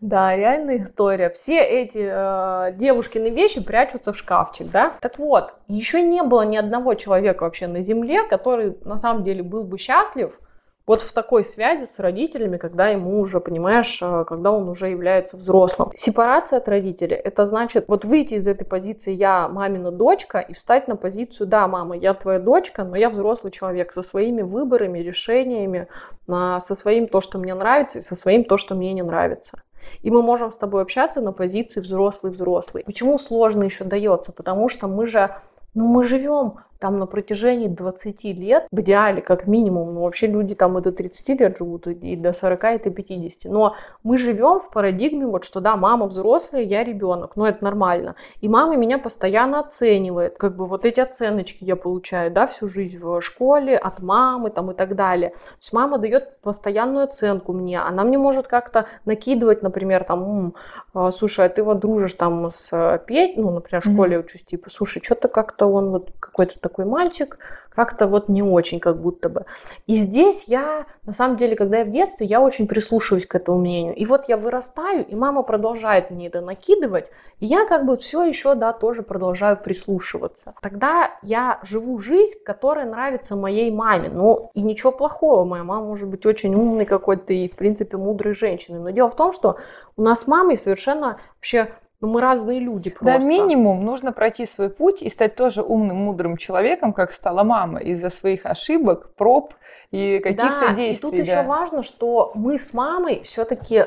Да, 0.00 0.36
реальная 0.36 0.82
история. 0.82 1.30
Все 1.30 1.60
эти 1.62 2.06
э, 2.06 2.72
девушкины 2.76 3.30
вещи 3.30 3.62
прячутся 3.64 4.12
в 4.12 4.18
шкафчик, 4.18 4.70
да? 4.70 4.92
Так 5.00 5.18
вот, 5.18 5.54
еще 5.66 6.02
не 6.02 6.22
было 6.22 6.42
ни 6.42 6.58
одного 6.58 6.92
человека 6.92 7.44
вообще 7.44 7.68
на 7.68 7.80
Земле, 7.80 8.22
который 8.24 8.76
на 8.84 8.98
самом 8.98 9.24
деле 9.24 9.42
был 9.42 9.62
бы 9.64 9.78
счастлив 9.78 10.38
вот 10.86 11.00
в 11.00 11.12
такой 11.12 11.44
связи 11.44 11.86
с 11.86 11.98
родителями, 11.98 12.58
когда 12.58 12.88
ему 12.88 13.18
уже, 13.20 13.40
понимаешь, 13.40 13.98
э, 14.02 14.24
когда 14.26 14.52
он 14.52 14.68
уже 14.68 14.88
является 14.88 15.36
взрослым. 15.36 15.90
Сепарация 15.94 16.58
от 16.58 16.68
родителей, 16.68 17.16
это 17.16 17.46
значит 17.46 17.86
вот 17.88 18.04
выйти 18.04 18.34
из 18.34 18.46
этой 18.46 18.64
позиции 18.64 19.12
«я 19.12 19.48
мамина 19.48 19.90
дочка» 19.90 20.40
и 20.40 20.52
встать 20.52 20.86
на 20.86 20.96
позицию 20.96 21.46
«да, 21.46 21.66
мама, 21.68 21.96
я 21.96 22.12
твоя 22.12 22.38
дочка, 22.38 22.84
но 22.84 22.96
я 22.96 23.08
взрослый 23.08 23.50
человек 23.50 23.92
со 23.92 24.02
своими 24.02 24.42
выборами, 24.42 24.98
решениями, 24.98 25.88
а, 26.28 26.60
со 26.60 26.74
своим 26.74 27.08
то, 27.08 27.20
что 27.20 27.38
мне 27.38 27.54
нравится, 27.54 27.98
и 27.98 28.02
со 28.02 28.14
своим 28.14 28.44
то, 28.44 28.58
что 28.58 28.74
мне 28.74 28.92
не 28.92 29.02
нравится. 29.02 29.62
И 30.02 30.10
мы 30.10 30.22
можем 30.22 30.50
с 30.50 30.56
тобой 30.56 30.82
общаться 30.82 31.20
на 31.20 31.32
позиции 31.32 31.80
взрослый-взрослый. 31.80 32.84
Почему 32.84 33.18
сложно 33.18 33.64
еще 33.64 33.84
дается? 33.84 34.32
Потому 34.32 34.68
что 34.68 34.88
мы 34.88 35.06
же, 35.06 35.34
ну 35.74 35.86
мы 35.86 36.04
живем 36.04 36.60
там 36.78 36.98
на 36.98 37.06
протяжении 37.06 37.68
20 37.68 38.24
лет, 38.24 38.66
в 38.70 38.80
идеале 38.80 39.22
как 39.22 39.46
минимум, 39.46 39.94
ну 39.94 40.02
вообще 40.02 40.26
люди 40.26 40.54
там 40.54 40.78
и 40.78 40.82
до 40.82 40.92
30 40.92 41.40
лет 41.40 41.58
живут, 41.58 41.86
и 41.86 42.16
до 42.16 42.32
40, 42.32 42.64
и 42.64 42.78
до 42.78 42.90
50. 42.90 43.52
Но 43.52 43.76
мы 44.02 44.18
живем 44.18 44.60
в 44.60 44.70
парадигме 44.70 45.26
вот, 45.26 45.44
что 45.44 45.60
да, 45.60 45.76
мама 45.76 46.06
взрослая, 46.06 46.62
я 46.62 46.84
ребенок, 46.84 47.36
но 47.36 47.46
это 47.48 47.62
нормально. 47.64 48.16
И 48.40 48.48
мама 48.48 48.76
меня 48.76 48.98
постоянно 48.98 49.60
оценивает, 49.60 50.36
как 50.36 50.56
бы 50.56 50.66
вот 50.66 50.84
эти 50.84 51.00
оценочки 51.00 51.64
я 51.64 51.76
получаю, 51.76 52.30
да, 52.30 52.46
всю 52.46 52.68
жизнь 52.68 52.98
в 52.98 53.20
школе, 53.20 53.76
от 53.76 54.00
мамы 54.00 54.50
там 54.50 54.70
и 54.70 54.74
так 54.74 54.94
далее. 54.94 55.30
То 55.30 55.58
есть 55.60 55.72
мама 55.72 55.98
дает 55.98 56.38
постоянную 56.40 57.04
оценку 57.04 57.52
мне, 57.52 57.80
она 57.80 58.04
мне 58.04 58.18
может 58.18 58.46
как-то 58.46 58.86
накидывать, 59.04 59.62
например, 59.62 60.04
там, 60.04 60.22
«М, 60.22 60.54
а, 60.94 61.10
слушай, 61.10 61.44
а 61.44 61.48
ты 61.48 61.62
вот 61.62 61.80
дружишь 61.80 62.14
там 62.14 62.50
с 62.50 62.68
э, 62.72 63.00
Петь, 63.06 63.36
ну, 63.36 63.50
например, 63.50 63.82
в 63.82 63.84
школе 63.84 64.18
учусь, 64.18 64.44
типа, 64.44 64.70
слушай, 64.70 65.02
что-то 65.02 65.28
как-то 65.28 65.66
он 65.66 65.90
вот 65.90 66.10
какой-то 66.20 66.58
такой 66.64 66.86
мальчик, 66.86 67.38
как-то 67.74 68.06
вот 68.06 68.28
не 68.28 68.42
очень 68.42 68.80
как 68.80 69.00
будто 69.00 69.28
бы. 69.28 69.44
И 69.86 69.94
здесь 69.94 70.44
я, 70.46 70.86
на 71.04 71.12
самом 71.12 71.36
деле, 71.36 71.56
когда 71.56 71.78
я 71.78 71.84
в 71.84 71.90
детстве, 71.90 72.26
я 72.26 72.40
очень 72.40 72.66
прислушиваюсь 72.66 73.26
к 73.26 73.34
этому 73.34 73.58
мнению. 73.58 73.94
И 73.94 74.04
вот 74.06 74.28
я 74.28 74.36
вырастаю, 74.36 75.04
и 75.04 75.14
мама 75.14 75.42
продолжает 75.42 76.10
мне 76.10 76.28
это 76.28 76.40
накидывать, 76.40 77.10
и 77.40 77.46
я 77.46 77.66
как 77.66 77.84
бы 77.84 77.96
все 77.96 78.24
еще, 78.24 78.54
да, 78.54 78.72
тоже 78.72 79.02
продолжаю 79.02 79.56
прислушиваться. 79.56 80.54
Тогда 80.62 81.10
я 81.22 81.58
живу 81.62 81.98
жизнь, 81.98 82.38
которая 82.44 82.86
нравится 82.86 83.36
моей 83.36 83.70
маме. 83.70 84.08
Ну, 84.08 84.50
и 84.54 84.62
ничего 84.62 84.92
плохого, 84.92 85.44
моя 85.44 85.64
мама 85.64 85.84
может 85.86 86.08
быть 86.08 86.24
очень 86.26 86.54
умной 86.54 86.86
какой-то 86.86 87.32
и, 87.32 87.48
в 87.48 87.56
принципе, 87.56 87.96
мудрой 87.96 88.34
женщиной. 88.34 88.78
Но 88.78 88.90
дело 88.90 89.10
в 89.10 89.16
том, 89.16 89.32
что 89.32 89.58
у 89.96 90.02
нас 90.02 90.20
с 90.20 90.26
мамой 90.26 90.56
совершенно 90.56 91.18
вообще, 91.36 91.72
ну, 92.00 92.08
мы 92.08 92.20
разные 92.20 92.60
люди 92.60 92.90
просто. 92.90 93.18
Да, 93.18 93.24
минимум 93.24 93.84
нужно 93.84 94.12
пройти 94.12 94.46
свой 94.46 94.68
путь 94.68 95.02
и 95.02 95.08
стать 95.08 95.36
тоже 95.36 95.62
умным, 95.62 95.96
мудрым 95.96 96.36
человеком, 96.36 96.92
как 96.92 97.12
стала 97.12 97.44
мама, 97.44 97.80
из-за 97.80 98.10
своих 98.10 98.46
ошибок, 98.46 99.14
проб 99.14 99.54
и 99.90 100.18
каких-то 100.18 100.68
да, 100.68 100.74
действий. 100.74 101.08
И 101.08 101.12
тут 101.12 101.18
еще 101.18 101.36
да. 101.36 101.44
важно, 101.44 101.82
что 101.82 102.32
мы 102.34 102.58
с 102.58 102.74
мамой 102.74 103.22
все-таки 103.24 103.86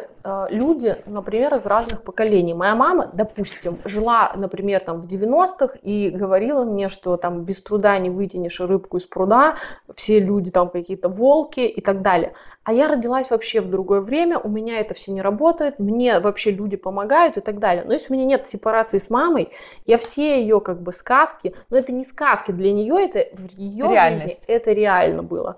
люди, 0.50 0.96
например, 1.06 1.56
из 1.56 1.66
разных 1.66 2.04
поколений. 2.04 2.54
Моя 2.54 2.76
мама, 2.76 3.10
допустим, 3.14 3.78
жила, 3.86 4.32
например, 4.36 4.82
там 4.82 5.02
в 5.02 5.06
90-х 5.06 5.78
и 5.82 6.10
говорила 6.10 6.64
мне, 6.64 6.90
что 6.90 7.18
там 7.18 7.44
без 7.44 7.62
труда 7.62 7.98
не 7.98 8.10
вытянешь 8.10 8.60
рыбку 8.60 8.98
из 8.98 9.06
пруда, 9.06 9.56
все 9.96 10.20
люди 10.20 10.52
там 10.52 10.70
какие-то 10.70 11.10
волки 11.10 11.62
и 11.62 11.82
так 11.82 12.02
далее. 12.02 12.34
А 12.64 12.74
я 12.74 12.90
родилась 12.90 13.30
вообще 13.30 13.62
в 13.62 13.70
другое 13.70 14.02
время, 14.02 14.38
у 14.40 14.50
меня 14.50 14.82
это 14.82 14.94
все 14.94 15.14
не 15.14 15.22
работает, 15.22 15.80
мне 15.80 16.20
вообще 16.20 16.52
люди 16.52 16.76
помогают 16.76 17.38
и 17.38 17.42
так 17.42 17.60
далее. 17.60 17.86
Но 17.86 17.94
если 17.94 18.14
у 18.14 18.18
меня 18.18 18.26
нет 18.26 18.50
сепарации 18.50 18.98
с 18.98 19.10
мамой, 19.10 19.52
я 19.86 19.98
все 19.98 20.42
ее 20.42 20.60
как 20.60 20.82
бы 20.82 20.92
сказки, 20.92 21.56
но 21.70 21.78
это 21.78 21.94
не 21.94 22.04
сказки 22.04 22.52
для 22.52 22.74
нее, 22.74 23.06
это 23.06 23.38
в 23.38 23.48
ее 23.54 23.90
Реальность. 23.90 24.40
жизни 24.40 24.44
это 24.48 24.74
реально 24.74 25.24
было 25.24 25.58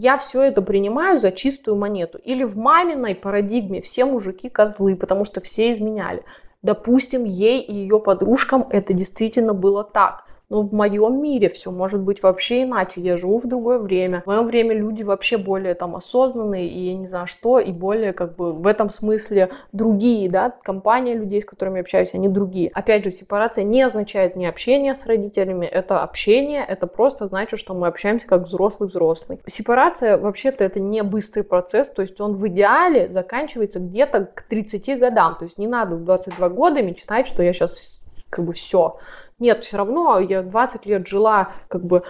я 0.00 0.16
все 0.16 0.42
это 0.42 0.62
принимаю 0.62 1.18
за 1.18 1.30
чистую 1.30 1.76
монету. 1.76 2.18
Или 2.18 2.44
в 2.44 2.56
маминой 2.56 3.14
парадигме 3.14 3.82
все 3.82 4.06
мужики 4.06 4.48
козлы, 4.48 4.96
потому 4.96 5.26
что 5.26 5.42
все 5.42 5.74
изменяли. 5.74 6.24
Допустим, 6.62 7.24
ей 7.24 7.60
и 7.60 7.74
ее 7.74 8.00
подружкам 8.00 8.66
это 8.70 8.94
действительно 8.94 9.52
было 9.52 9.84
так. 9.84 10.24
Но 10.50 10.62
в 10.62 10.74
моем 10.74 11.22
мире 11.22 11.48
все 11.48 11.70
может 11.70 12.00
быть 12.00 12.22
вообще 12.22 12.64
иначе. 12.64 13.00
Я 13.00 13.16
живу 13.16 13.38
в 13.38 13.46
другое 13.46 13.78
время. 13.78 14.22
В 14.22 14.26
моем 14.26 14.46
время 14.46 14.74
люди 14.74 15.04
вообще 15.04 15.38
более 15.38 15.74
там 15.74 15.94
осознанные 15.94 16.68
и 16.68 16.90
я 16.90 16.94
не 16.96 17.06
знаю 17.06 17.28
что, 17.28 17.60
и 17.60 17.70
более 17.70 18.12
как 18.12 18.34
бы 18.34 18.52
в 18.52 18.66
этом 18.66 18.90
смысле 18.90 19.50
другие, 19.72 20.28
да, 20.28 20.50
компания 20.50 21.14
людей, 21.14 21.42
с 21.42 21.44
которыми 21.44 21.76
я 21.76 21.82
общаюсь, 21.82 22.14
они 22.14 22.28
другие. 22.28 22.70
Опять 22.74 23.04
же, 23.04 23.12
сепарация 23.12 23.62
не 23.62 23.80
означает 23.82 24.34
не 24.34 24.46
общение 24.46 24.96
с 24.96 25.06
родителями, 25.06 25.66
это 25.66 26.02
общение, 26.02 26.64
это 26.66 26.88
просто 26.88 27.28
значит, 27.28 27.60
что 27.60 27.74
мы 27.74 27.86
общаемся 27.86 28.26
как 28.26 28.42
взрослый-взрослый. 28.42 29.40
Сепарация 29.46 30.18
вообще-то 30.18 30.64
это 30.64 30.80
не 30.80 31.04
быстрый 31.04 31.42
процесс, 31.42 31.88
то 31.88 32.02
есть 32.02 32.20
он 32.20 32.34
в 32.34 32.48
идеале 32.48 33.08
заканчивается 33.08 33.78
где-то 33.78 34.24
к 34.34 34.42
30 34.42 34.98
годам, 34.98 35.36
то 35.38 35.44
есть 35.44 35.58
не 35.58 35.68
надо 35.68 35.94
в 35.94 36.04
22 36.04 36.48
года 36.48 36.82
мечтать, 36.82 37.28
что 37.28 37.44
я 37.44 37.52
сейчас 37.52 38.00
как 38.30 38.44
бы 38.44 38.52
все. 38.52 38.96
Нет, 39.40 39.64
все 39.64 39.78
равно 39.78 40.20
я 40.20 40.42
20 40.42 40.86
лет 40.86 41.06
жила 41.08 41.54
как 41.68 41.82
бы 41.82 42.04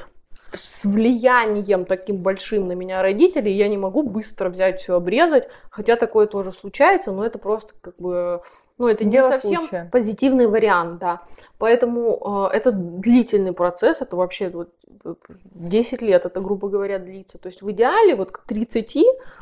с 0.53 0.85
влиянием 0.85 1.85
таким 1.85 2.19
большим 2.19 2.67
на 2.67 2.73
меня 2.73 3.03
родителей, 3.03 3.57
я 3.57 3.69
не 3.69 3.79
могу 3.79 4.03
быстро 4.03 4.51
взять 4.51 4.81
все 4.81 4.97
обрезать, 4.97 5.49
хотя 5.71 5.95
такое 5.95 6.27
тоже 6.27 6.51
случается, 6.51 7.13
но 7.13 7.25
это 7.25 7.39
просто 7.39 7.73
как 7.81 7.97
бы 7.99 8.43
Ну, 8.81 8.89
это 8.89 9.05
Дело 9.05 9.27
не 9.27 9.33
совсем 9.35 9.61
случая. 9.61 9.89
позитивный 9.93 10.47
вариант, 10.47 11.01
да. 11.01 11.21
Поэтому 11.59 12.49
э, 12.51 12.57
это 12.57 12.73
длительный 12.73 13.53
процесс, 13.53 14.01
это 14.01 14.17
вообще 14.17 14.49
вот, 14.49 14.71
10 15.53 16.01
лет, 16.01 16.25
это, 16.25 16.41
грубо 16.41 16.69
говоря, 16.69 16.99
длится. 16.99 17.37
То 17.37 17.49
есть 17.49 17.61
в 17.61 17.71
идеале 17.73 18.17
вот 18.17 18.33
к 18.33 18.43
30 18.47 18.97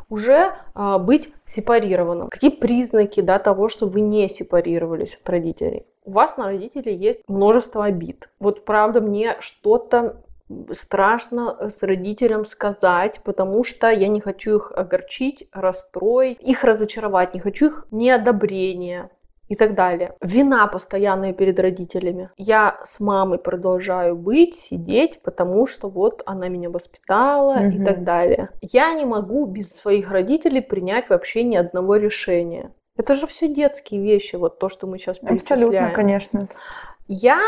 уже 0.09 0.55
э, 0.75 0.99
быть 0.99 1.33
сепарированным. 1.47 2.31
Какие 2.31 2.51
признаки 2.51 3.21
да, 3.21 3.39
того, 3.39 3.69
что 3.69 3.87
вы 3.87 4.01
не 4.01 4.29
сепарировались 4.29 5.15
от 5.15 5.31
родителей? 5.31 5.87
У 6.05 6.11
вас 6.11 6.37
на 6.37 6.47
родителей 6.47 6.97
есть 6.97 7.21
множество 7.29 7.85
обид. 7.85 8.29
Вот 8.41 8.65
правда 8.65 9.01
мне 9.01 9.37
что-то 9.39 10.17
страшно 10.73 11.71
с 11.71 11.81
родителям 11.85 12.45
сказать, 12.45 13.21
потому 13.23 13.63
что 13.63 13.89
я 13.89 14.09
не 14.09 14.21
хочу 14.21 14.57
их 14.57 14.73
огорчить, 14.75 15.49
расстроить, 15.53 16.41
их 16.41 16.65
разочаровать, 16.65 17.35
не 17.35 17.41
хочу 17.41 17.67
их 17.67 17.87
неодобрения 17.93 19.11
и 19.49 19.57
так 19.57 19.75
далее. 19.75 20.15
Вина 20.21 20.67
постоянная 20.67 21.33
перед 21.33 21.59
родителями. 21.59 22.31
Я 22.37 22.81
с 22.85 23.01
мамой 23.01 23.39
продолжаю 23.39 24.15
быть, 24.17 24.57
сидеть, 24.57 25.21
потому 25.23 25.67
что 25.67 25.89
вот 25.89 26.23
она 26.27 26.49
меня 26.49 26.71
воспитала 26.71 27.55
угу. 27.55 27.69
и 27.69 27.85
так 27.85 28.05
далее. 28.05 28.51
Я 28.61 28.93
не 28.93 29.05
могу 29.05 29.47
без 29.47 29.75
своих 29.75 30.11
родителей 30.11 30.61
принять 30.61 31.09
вообще 31.09 31.43
ни 31.43 31.57
одного 31.57 31.97
решения. 31.97 32.73
Это 32.97 33.15
же 33.15 33.27
все 33.27 33.49
детские 33.49 34.03
вещи, 34.03 34.37
вот 34.37 34.59
то, 34.59 34.69
что 34.69 34.87
мы 34.87 34.99
сейчас 34.99 35.19
перечисляем. 35.19 35.69
Абсолютно, 35.69 35.91
конечно. 35.95 36.49
Я 37.07 37.41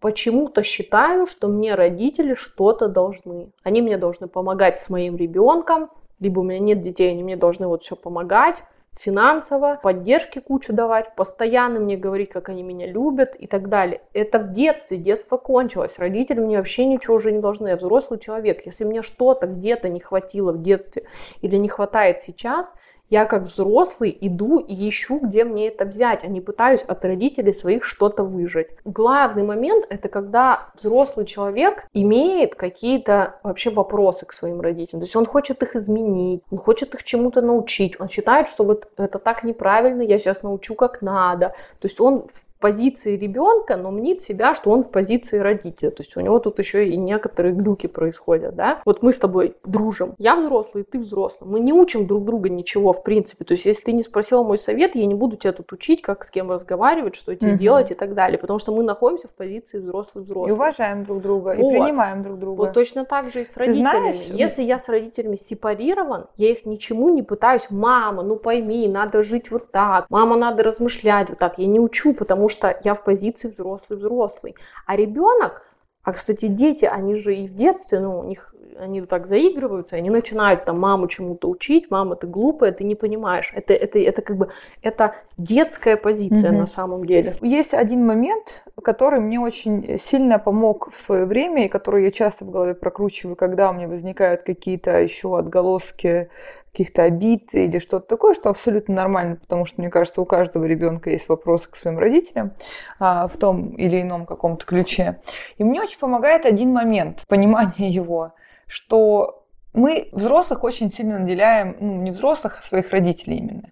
почему-то 0.00 0.62
считаю, 0.62 1.26
что 1.26 1.48
мне 1.48 1.74
родители 1.74 2.34
что-то 2.34 2.88
должны. 2.88 3.52
Они 3.62 3.82
мне 3.82 3.98
должны 3.98 4.28
помогать 4.28 4.80
с 4.80 4.88
моим 4.88 5.16
ребенком, 5.16 5.90
либо 6.20 6.40
у 6.40 6.42
меня 6.42 6.58
нет 6.58 6.80
детей, 6.80 7.10
они 7.10 7.22
мне 7.22 7.36
должны 7.36 7.68
вот 7.68 7.82
все 7.82 7.96
помогать 7.96 8.64
финансово, 8.98 9.78
поддержки 9.82 10.40
кучу 10.40 10.72
давать, 10.72 11.14
постоянно 11.14 11.80
мне 11.80 11.96
говорить, 11.96 12.30
как 12.30 12.48
они 12.48 12.62
меня 12.62 12.86
любят 12.86 13.34
и 13.36 13.46
так 13.46 13.68
далее. 13.68 14.02
Это 14.12 14.38
в 14.38 14.52
детстве, 14.52 14.98
детство 14.98 15.36
кончилось, 15.36 15.98
родители 15.98 16.40
мне 16.40 16.58
вообще 16.58 16.84
ничего 16.84 17.16
уже 17.16 17.32
не 17.32 17.40
должны, 17.40 17.68
я 17.68 17.76
взрослый 17.76 18.18
человек. 18.18 18.66
Если 18.66 18.84
мне 18.84 19.02
что-то 19.02 19.46
где-то 19.46 19.88
не 19.88 20.00
хватило 20.00 20.52
в 20.52 20.62
детстве 20.62 21.04
или 21.40 21.56
не 21.56 21.68
хватает 21.68 22.22
сейчас, 22.22 22.72
я 23.10 23.24
как 23.24 23.42
взрослый 23.42 24.16
иду 24.20 24.58
и 24.58 24.88
ищу, 24.88 25.20
где 25.20 25.44
мне 25.44 25.68
это 25.68 25.84
взять, 25.84 26.24
а 26.24 26.26
не 26.26 26.40
пытаюсь 26.40 26.82
от 26.82 27.04
родителей 27.04 27.52
своих 27.52 27.84
что-то 27.84 28.22
выжить. 28.22 28.68
Главный 28.84 29.42
момент 29.42 29.86
это 29.88 30.08
когда 30.08 30.68
взрослый 30.74 31.26
человек 31.26 31.86
имеет 31.92 32.54
какие-то 32.54 33.40
вообще 33.42 33.70
вопросы 33.70 34.26
к 34.26 34.32
своим 34.32 34.60
родителям. 34.60 35.00
То 35.00 35.06
есть 35.06 35.16
он 35.16 35.26
хочет 35.26 35.62
их 35.62 35.76
изменить, 35.76 36.42
он 36.50 36.58
хочет 36.58 36.94
их 36.94 37.04
чему-то 37.04 37.40
научить, 37.40 38.00
он 38.00 38.08
считает, 38.08 38.48
что 38.48 38.64
вот 38.64 38.88
это 38.96 39.18
так 39.18 39.44
неправильно, 39.44 40.02
я 40.02 40.18
сейчас 40.18 40.42
научу 40.42 40.74
как 40.74 41.02
надо. 41.02 41.48
То 41.80 41.84
есть 41.84 42.00
он 42.00 42.26
позиции 42.58 43.16
ребенка, 43.16 43.76
но 43.76 43.90
мнит 43.90 44.22
себя, 44.22 44.54
что 44.54 44.70
он 44.70 44.84
в 44.84 44.90
позиции 44.90 45.38
родителя. 45.38 45.90
То 45.90 46.02
есть 46.02 46.16
у 46.16 46.20
него 46.20 46.38
тут 46.38 46.58
еще 46.58 46.86
и 46.88 46.96
некоторые 46.96 47.54
глюки 47.54 47.86
происходят, 47.86 48.54
да. 48.54 48.80
Вот 48.84 49.02
мы 49.02 49.12
с 49.12 49.18
тобой 49.18 49.56
дружим. 49.64 50.14
Я 50.18 50.36
взрослый, 50.36 50.84
ты 50.84 50.98
взрослый. 50.98 51.50
Мы 51.50 51.60
не 51.60 51.72
учим 51.72 52.06
друг 52.06 52.24
друга 52.24 52.48
ничего, 52.48 52.92
в 52.92 53.02
принципе. 53.02 53.44
То 53.44 53.52
есть 53.52 53.64
если 53.64 53.82
ты 53.82 53.92
не 53.92 54.02
спросила 54.02 54.42
мой 54.42 54.58
совет, 54.58 54.94
я 54.94 55.06
не 55.06 55.14
буду 55.14 55.36
тебя 55.36 55.52
тут 55.52 55.72
учить, 55.72 56.02
как 56.02 56.24
с 56.24 56.30
кем 56.30 56.50
разговаривать, 56.50 57.14
что 57.14 57.34
тебе 57.34 57.52
угу. 57.52 57.58
делать 57.58 57.90
и 57.90 57.94
так 57.94 58.14
далее. 58.14 58.38
Потому 58.38 58.58
что 58.58 58.74
мы 58.74 58.82
находимся 58.82 59.28
в 59.28 59.34
позиции 59.34 59.78
взрослый-взрослый. 59.78 60.50
И 60.50 60.52
уважаем 60.52 61.04
друг 61.04 61.22
друга, 61.22 61.54
вот. 61.56 61.72
и 61.72 61.76
принимаем 61.76 62.22
друг 62.22 62.38
друга. 62.38 62.58
Вот 62.58 62.72
точно 62.72 63.04
так 63.04 63.32
же 63.32 63.42
и 63.42 63.44
с 63.44 63.56
родителями. 63.56 64.12
Знаешь, 64.12 64.16
если 64.30 64.62
я 64.62 64.78
с 64.78 64.88
родителями 64.88 65.36
сепарирован, 65.36 66.26
я 66.36 66.50
их 66.50 66.66
ничему 66.66 67.08
не 67.10 67.22
пытаюсь, 67.22 67.66
мама, 67.70 68.22
ну 68.22 68.36
пойми, 68.36 68.88
надо 68.88 69.22
жить 69.22 69.50
вот 69.50 69.70
так, 69.70 70.06
мама, 70.10 70.36
надо 70.36 70.62
размышлять 70.62 71.28
вот 71.28 71.38
так. 71.38 71.58
Я 71.58 71.66
не 71.66 71.80
учу, 71.80 72.14
потому 72.14 72.47
что 72.48 72.78
я 72.84 72.94
в 72.94 73.04
позиции 73.04 73.48
взрослый-взрослый. 73.48 74.54
А 74.86 74.96
ребенок, 74.96 75.62
а, 76.02 76.12
кстати, 76.12 76.46
дети, 76.46 76.84
они 76.84 77.16
же 77.16 77.34
и 77.34 77.48
в 77.48 77.54
детстве, 77.54 78.00
ну, 78.00 78.18
у 78.18 78.24
них 78.24 78.54
они 78.78 79.02
так 79.02 79.26
заигрываются, 79.26 79.96
они 79.96 80.10
начинают 80.10 80.64
там 80.64 80.78
маму 80.78 81.08
чему-то 81.08 81.48
учить, 81.48 81.90
мама, 81.90 82.16
ты 82.16 82.26
глупая, 82.26 82.72
ты 82.72 82.84
не 82.84 82.94
понимаешь. 82.94 83.52
Это, 83.54 83.74
это, 83.74 83.98
это 83.98 84.22
как 84.22 84.36
бы, 84.36 84.48
это 84.82 85.14
детская 85.36 85.96
позиция 85.96 86.50
угу. 86.50 86.60
на 86.60 86.66
самом 86.66 87.04
деле. 87.04 87.36
Есть 87.42 87.74
один 87.74 88.06
момент, 88.06 88.64
который 88.82 89.20
мне 89.20 89.40
очень 89.40 89.98
сильно 89.98 90.38
помог 90.38 90.90
в 90.92 90.96
свое 90.96 91.24
время, 91.24 91.66
и 91.66 91.68
который 91.68 92.04
я 92.04 92.10
часто 92.10 92.44
в 92.44 92.50
голове 92.50 92.74
прокручиваю, 92.74 93.36
когда 93.36 93.70
у 93.70 93.74
меня 93.74 93.88
возникают 93.88 94.42
какие-то 94.42 94.98
еще 95.00 95.36
отголоски 95.38 96.28
каких-то 96.70 97.02
обид 97.02 97.54
или 97.54 97.78
что-то 97.78 98.06
такое, 98.06 98.34
что 98.34 98.50
абсолютно 98.50 98.94
нормально, 98.94 99.36
потому 99.36 99.66
что, 99.66 99.80
мне 99.80 99.90
кажется, 99.90 100.20
у 100.20 100.24
каждого 100.24 100.64
ребенка 100.64 101.10
есть 101.10 101.28
вопросы 101.28 101.70
к 101.70 101.76
своим 101.76 101.98
родителям 101.98 102.52
а, 102.98 103.28
в 103.28 103.36
том 103.36 103.70
или 103.70 104.02
ином 104.02 104.26
каком-то 104.26 104.64
ключе. 104.64 105.20
И 105.56 105.64
мне 105.64 105.80
очень 105.82 105.98
помогает 105.98 106.46
один 106.46 106.72
момент, 106.72 107.24
понимание 107.28 107.90
его, 107.90 108.34
что 108.66 109.44
мы 109.72 110.08
взрослых 110.12 110.64
очень 110.64 110.90
сильно 110.90 111.18
наделяем, 111.18 111.76
ну, 111.80 112.02
не 112.02 112.10
взрослых, 112.10 112.58
а 112.60 112.62
своих 112.62 112.90
родителей 112.90 113.38
именно, 113.38 113.70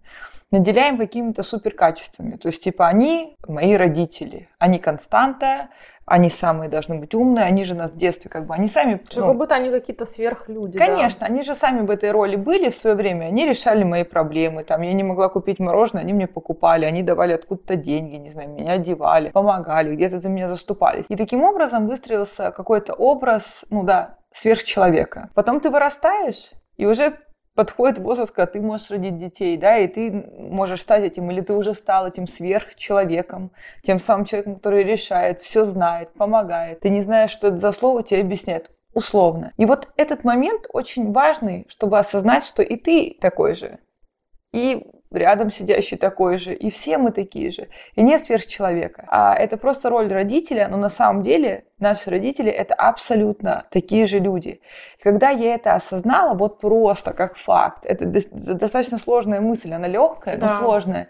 наделяем 0.58 0.98
какими-то 0.98 1.42
суперкачествами. 1.42 2.36
То 2.36 2.48
есть, 2.48 2.62
типа, 2.62 2.86
они 2.86 3.36
мои 3.46 3.74
родители, 3.74 4.48
они 4.58 4.78
константа, 4.78 5.68
они 6.06 6.30
самые 6.30 6.70
должны 6.70 6.98
быть 7.00 7.14
умные, 7.14 7.44
они 7.44 7.64
же 7.64 7.74
нас 7.74 7.92
в 7.92 7.96
детстве 7.96 8.30
как 8.30 8.46
бы, 8.46 8.54
они 8.54 8.68
сами... 8.68 9.02
Что, 9.10 9.22
ну, 9.22 9.26
как 9.28 9.36
будто 9.38 9.54
они 9.56 9.70
какие-то 9.70 10.06
сверхлюди. 10.06 10.78
Конечно, 10.78 11.20
да? 11.20 11.26
они 11.26 11.42
же 11.42 11.54
сами 11.56 11.84
в 11.84 11.90
этой 11.90 12.12
роли 12.12 12.36
были 12.36 12.70
в 12.70 12.74
свое 12.74 12.94
время, 12.94 13.26
они 13.26 13.44
решали 13.44 13.82
мои 13.82 14.04
проблемы, 14.04 14.62
там, 14.62 14.82
я 14.82 14.92
не 14.92 15.02
могла 15.02 15.28
купить 15.28 15.58
мороженое, 15.58 16.04
они 16.04 16.12
мне 16.12 16.28
покупали, 16.28 16.84
они 16.84 17.02
давали 17.02 17.32
откуда-то 17.32 17.74
деньги, 17.74 18.16
не 18.16 18.30
знаю, 18.30 18.50
меня 18.50 18.74
одевали, 18.74 19.30
помогали, 19.30 19.96
где-то 19.96 20.20
за 20.20 20.28
меня 20.28 20.48
заступались. 20.48 21.06
И 21.08 21.16
таким 21.16 21.42
образом 21.42 21.88
выстроился 21.88 22.52
какой-то 22.52 22.94
образ, 22.94 23.64
ну 23.70 23.82
да, 23.82 24.18
сверхчеловека. 24.32 25.30
Потом 25.34 25.58
ты 25.58 25.70
вырастаешь, 25.70 26.52
и 26.76 26.86
уже 26.86 27.18
подходит 27.56 27.98
возраст, 27.98 28.30
когда 28.30 28.52
ты 28.52 28.60
можешь 28.60 28.90
родить 28.90 29.18
детей, 29.18 29.56
да, 29.56 29.78
и 29.78 29.88
ты 29.88 30.12
можешь 30.38 30.82
стать 30.82 31.02
этим, 31.02 31.30
или 31.30 31.40
ты 31.40 31.54
уже 31.54 31.74
стал 31.74 32.06
этим 32.06 32.28
сверхчеловеком, 32.28 33.50
тем 33.82 33.98
самым 33.98 34.26
человеком, 34.26 34.56
который 34.56 34.84
решает, 34.84 35.42
все 35.42 35.64
знает, 35.64 36.12
помогает. 36.12 36.80
Ты 36.80 36.90
не 36.90 37.02
знаешь, 37.02 37.30
что 37.30 37.48
это 37.48 37.58
за 37.58 37.72
слово, 37.72 38.04
тебе 38.04 38.20
объясняют 38.20 38.70
условно. 38.94 39.52
И 39.56 39.66
вот 39.66 39.88
этот 39.96 40.22
момент 40.22 40.66
очень 40.72 41.12
важный, 41.12 41.66
чтобы 41.68 41.98
осознать, 41.98 42.44
что 42.44 42.62
и 42.62 42.76
ты 42.76 43.16
такой 43.20 43.54
же. 43.54 43.78
И 44.52 44.86
рядом 45.16 45.50
сидящий 45.50 45.96
такой 45.96 46.38
же, 46.38 46.54
и 46.54 46.70
все 46.70 46.98
мы 46.98 47.12
такие 47.12 47.50
же. 47.50 47.68
И 47.94 48.02
нет 48.02 48.22
сверхчеловека. 48.22 49.04
А 49.08 49.34
это 49.34 49.56
просто 49.56 49.90
роль 49.90 50.12
родителя, 50.12 50.68
но 50.68 50.76
на 50.76 50.88
самом 50.88 51.22
деле 51.22 51.64
наши 51.78 52.10
родители 52.10 52.50
это 52.50 52.74
абсолютно 52.74 53.66
такие 53.70 54.06
же 54.06 54.18
люди. 54.18 54.60
И 54.98 55.02
когда 55.02 55.30
я 55.30 55.54
это 55.54 55.74
осознала, 55.74 56.34
вот 56.34 56.60
просто 56.60 57.12
как 57.12 57.36
факт, 57.36 57.84
это 57.84 58.06
достаточно 58.06 58.98
сложная 58.98 59.40
мысль, 59.40 59.72
она 59.72 59.88
легкая, 59.88 60.36
да. 60.36 60.46
но 60.46 60.58
сложная, 60.58 61.08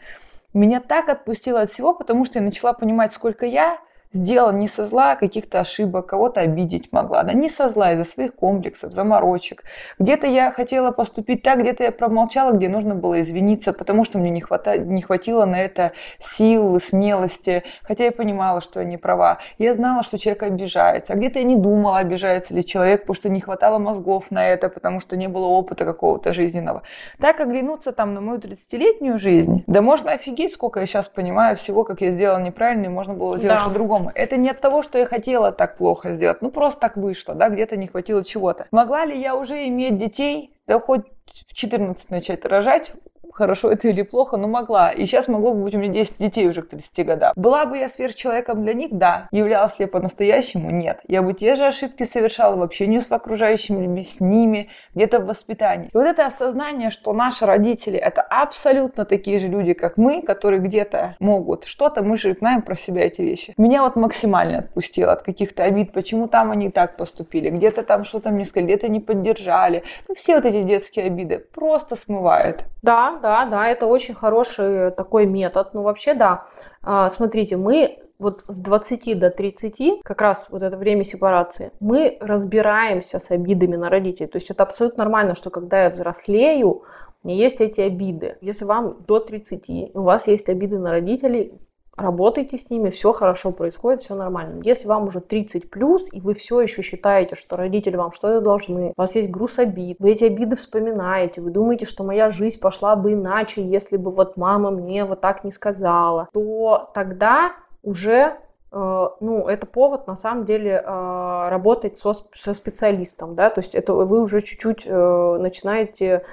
меня 0.55 0.81
так 0.81 1.09
отпустило 1.09 1.61
от 1.61 1.71
всего, 1.71 1.95
потому 1.95 2.25
что 2.25 2.39
я 2.39 2.45
начала 2.45 2.73
понимать, 2.73 3.13
сколько 3.13 3.45
я 3.45 3.79
сделала 4.17 4.53
не 4.53 4.69
со 4.69 4.87
зла 4.87 5.17
каких-то 5.17 5.61
ошибок, 5.61 6.07
кого-то 6.07 6.41
обидеть 6.41 6.93
могла, 6.93 7.23
да 7.23 7.33
не 7.33 7.49
со 7.49 7.69
зла, 7.69 7.93
из-за 7.93 8.05
своих 8.05 8.35
комплексов, 8.35 8.93
заморочек. 8.93 9.63
Где-то 9.99 10.27
я 10.27 10.51
хотела 10.51 10.91
поступить 10.91 11.43
так, 11.43 11.61
где-то 11.61 11.85
я 11.85 11.93
промолчала, 11.93 12.53
где 12.53 12.69
нужно 12.69 12.95
было 12.95 13.21
извиниться, 13.21 13.73
потому 13.73 14.05
что 14.05 14.19
мне 14.19 14.31
не, 14.31 14.41
хвата... 14.41 14.79
не 14.79 15.03
хватило 15.03 15.45
на 15.45 15.57
это 15.57 15.93
сил, 16.19 16.81
смелости, 16.81 17.63
хотя 17.83 18.05
я 18.05 18.13
понимала, 18.13 18.61
что 18.61 18.81
я 18.81 18.87
не 18.87 18.97
права. 18.97 19.39
Я 19.59 19.75
знала, 19.75 20.03
что 20.03 20.19
человек 20.19 20.43
обижается, 20.43 21.13
а 21.13 21.17
где-то 21.17 21.39
я 21.39 21.45
не 21.45 21.57
думала, 21.57 21.99
обижается 21.99 22.55
ли 22.55 22.65
человек, 22.65 23.03
потому 23.03 23.15
что 23.15 23.29
не 23.29 23.41
хватало 23.41 23.79
мозгов 23.79 24.31
на 24.31 24.47
это, 24.47 24.69
потому 24.69 25.01
что 25.01 25.17
не 25.17 25.29
было 25.29 25.47
опыта 25.47 25.85
какого-то 25.85 26.33
жизненного. 26.33 26.83
Так 27.21 27.41
оглянуться 27.41 27.93
там 27.93 28.15
на 28.15 28.21
мою 28.21 28.39
30-летнюю 28.39 29.19
жизнь, 29.19 29.65
да 29.67 29.83
можно 29.83 30.13
офигеть, 30.13 30.53
сколько 30.53 30.81
я 30.81 30.87
сейчас 30.87 31.09
понимаю 31.09 31.57
всего, 31.57 31.85
как 31.85 32.01
я 32.01 32.11
сделала 32.11 32.39
неправильно, 32.39 32.87
и 32.87 32.89
можно 32.89 33.15
было 33.15 33.39
сделать 33.39 33.59
да. 33.59 33.65
по-другому 33.65 34.06
по-другому. 34.07 34.13
Это 34.15 34.37
не 34.37 34.51
от 34.51 34.61
того, 34.61 34.83
что 34.83 34.99
я 34.99 35.07
хотела 35.07 35.53
так 35.53 35.77
плохо 35.77 36.13
сделать. 36.13 36.43
Ну, 36.43 36.51
просто 36.51 36.81
так 36.81 36.97
вышло, 36.97 37.35
да, 37.35 37.49
где-то 37.49 37.77
не 37.77 37.87
хватило 37.87 38.25
чего-то. 38.25 38.67
Могла 38.71 39.05
ли 39.05 39.21
я 39.21 39.35
уже 39.35 39.67
иметь 39.69 39.99
детей? 39.99 40.53
Да 40.67 40.81
хоть 40.81 41.07
в 41.49 41.55
14 41.55 42.11
начать 42.11 42.45
рожать, 42.45 42.93
хорошо 43.37 43.71
это 43.71 43.89
или 43.89 44.03
плохо, 44.03 44.37
но 44.37 44.49
могла. 44.49 44.91
И 44.91 45.05
сейчас 45.05 45.29
могло 45.29 45.53
бы 45.53 45.65
быть 45.65 45.75
у 45.75 45.79
меня 45.79 45.93
10 45.93 46.19
детей 46.19 46.49
уже 46.49 46.63
к 46.63 46.71
30 46.71 47.07
годам. 47.07 47.33
Была 47.37 47.67
бы 47.67 47.79
я 47.79 47.89
сверхчеловеком 47.89 48.63
для 48.63 48.73
них? 48.73 48.89
Да. 48.93 49.29
Являлась 49.31 49.79
ли 49.79 49.85
я 49.85 49.89
по-настоящему? 49.89 50.71
Нет. 50.71 51.01
Я 51.07 51.23
бы 51.23 51.35
те 51.35 51.55
же 51.55 51.67
ошибки 51.67 52.05
совершала 52.05 52.57
в 52.57 52.63
общении 52.63 52.99
с 52.99 53.13
окружающими 53.13 53.83
людьми, 53.83 54.05
с 54.05 54.21
ними, 54.21 54.71
где-то 54.95 55.21
в 55.21 55.27
воспитании. 55.27 55.91
И 55.93 55.97
вот 55.97 56.07
это 56.07 56.27
осознание, 56.27 56.91
что 56.91 57.13
наши 57.13 57.45
родители 57.45 57.99
это 57.99 58.23
абсолютно 58.23 59.05
такие 59.05 59.39
же 59.39 59.49
люди, 59.49 59.75
как 59.75 59.97
мы, 59.97 60.23
которые 60.23 60.61
где-то 60.61 61.17
могут 61.21 61.65
что-то, 61.65 62.03
мы 62.03 62.17
же 62.17 62.33
знаем 62.33 62.63
про 62.63 62.75
себя 62.75 63.05
эти 63.05 63.21
вещи. 63.21 63.55
Меня 63.59 63.83
вот 63.83 63.97
максимально 63.97 64.61
отпустило 64.61 65.13
от 65.13 65.23
каких-то 65.23 65.65
обид, 65.65 65.93
почему 65.93 66.29
там 66.29 66.51
они 66.51 66.71
так 66.71 66.97
поступили, 66.97 67.51
где-то 67.51 67.83
там 67.83 68.05
что-то 68.05 68.31
мне 68.31 68.45
сказали, 68.45 68.67
где-то 68.67 68.89
не 68.89 69.01
поддержали. 69.01 69.83
Ну, 70.09 70.15
все 70.15 70.37
вот 70.37 70.47
эти 70.47 70.63
детские 70.63 71.07
обиды 71.07 71.39
просто 71.39 71.97
смывают. 71.97 72.65
Да, 72.83 73.19
да, 73.27 73.45
да, 73.45 73.69
это 73.69 73.87
очень 73.87 74.15
хороший 74.15 74.93
такой 74.93 75.27
метод. 75.27 75.75
Ну, 75.75 75.83
вообще, 75.83 76.15
да. 76.15 76.47
А, 76.83 77.11
смотрите, 77.11 77.57
мы 77.57 77.99
вот 78.21 78.45
с 78.47 78.57
20 78.57 79.19
до 79.19 79.31
30, 79.31 80.03
как 80.05 80.21
раз 80.21 80.47
вот 80.49 80.63
это 80.63 80.77
время 80.77 81.03
сепарации, 81.03 81.73
мы 81.81 82.19
разбираемся 82.21 83.19
с 83.19 83.33
обидами 83.33 83.75
на 83.75 83.91
родителей. 83.91 84.29
То 84.29 84.37
есть 84.37 84.49
это 84.49 84.63
абсолютно 84.63 85.03
нормально, 85.03 85.35
что 85.35 85.51
когда 85.51 85.83
я 85.83 85.91
взрослею, 85.91 86.85
у 87.25 87.29
меня 87.29 87.37
есть 87.37 87.61
эти 87.61 87.81
обиды. 87.81 88.39
Если 88.43 88.65
вам 88.65 89.03
до 89.09 89.19
30, 89.19 89.91
у 89.95 90.03
вас 90.03 90.29
есть 90.29 90.49
обиды 90.49 90.79
на 90.79 90.93
родителей, 90.93 91.53
работайте 91.97 92.59
с 92.59 92.71
ними, 92.71 92.91
все 92.91 93.13
хорошо 93.13 93.53
происходит, 93.53 94.03
все 94.03 94.15
нормально. 94.15 94.61
Если 94.65 94.87
вам 94.87 95.09
уже 95.09 95.21
30 95.21 95.71
плюс, 95.71 96.07
и 96.13 96.21
вы 96.21 96.35
все 96.35 96.61
еще 96.61 96.83
считаете, 96.83 97.37
что 97.37 97.57
родители 97.57 97.97
вам 97.97 98.13
что-то 98.13 98.41
должны, 98.41 98.93
у 98.97 99.01
вас 99.01 99.15
есть 99.15 99.31
груз 99.31 99.59
обид, 99.59 99.97
вы 99.99 100.13
эти 100.13 100.25
обиды 100.25 100.57
вспоминаете, 100.57 101.41
вы 101.41 101.51
думаете, 101.51 101.87
что 101.87 102.05
моя 102.05 102.31
жизнь 102.31 102.61
пошла 102.61 102.97
бы 102.97 103.15
иначе, 103.15 103.63
если 103.63 103.97
бы 103.97 104.11
вот 104.11 104.37
мама 104.37 104.71
мне 104.71 105.05
вот 105.05 105.21
так 105.21 105.45
не 105.45 105.51
сказала, 105.51 106.29
то 106.33 106.91
тогда 106.95 107.53
уже 107.83 108.37
э, 108.73 109.09
ну, 109.21 109.49
это 109.49 109.67
повод, 109.67 110.07
на 110.07 110.17
самом 110.17 110.45
деле, 110.45 110.83
э, 110.85 111.49
работать 111.49 111.99
со, 111.99 112.15
со 112.35 112.55
специалистом, 112.55 113.35
да, 113.35 113.49
то 113.49 113.61
есть 113.61 113.75
это 113.75 113.95
вы 113.95 114.21
уже 114.21 114.43
чуть-чуть 114.43 114.83
э, 114.87 115.39
начинаете 115.41 116.25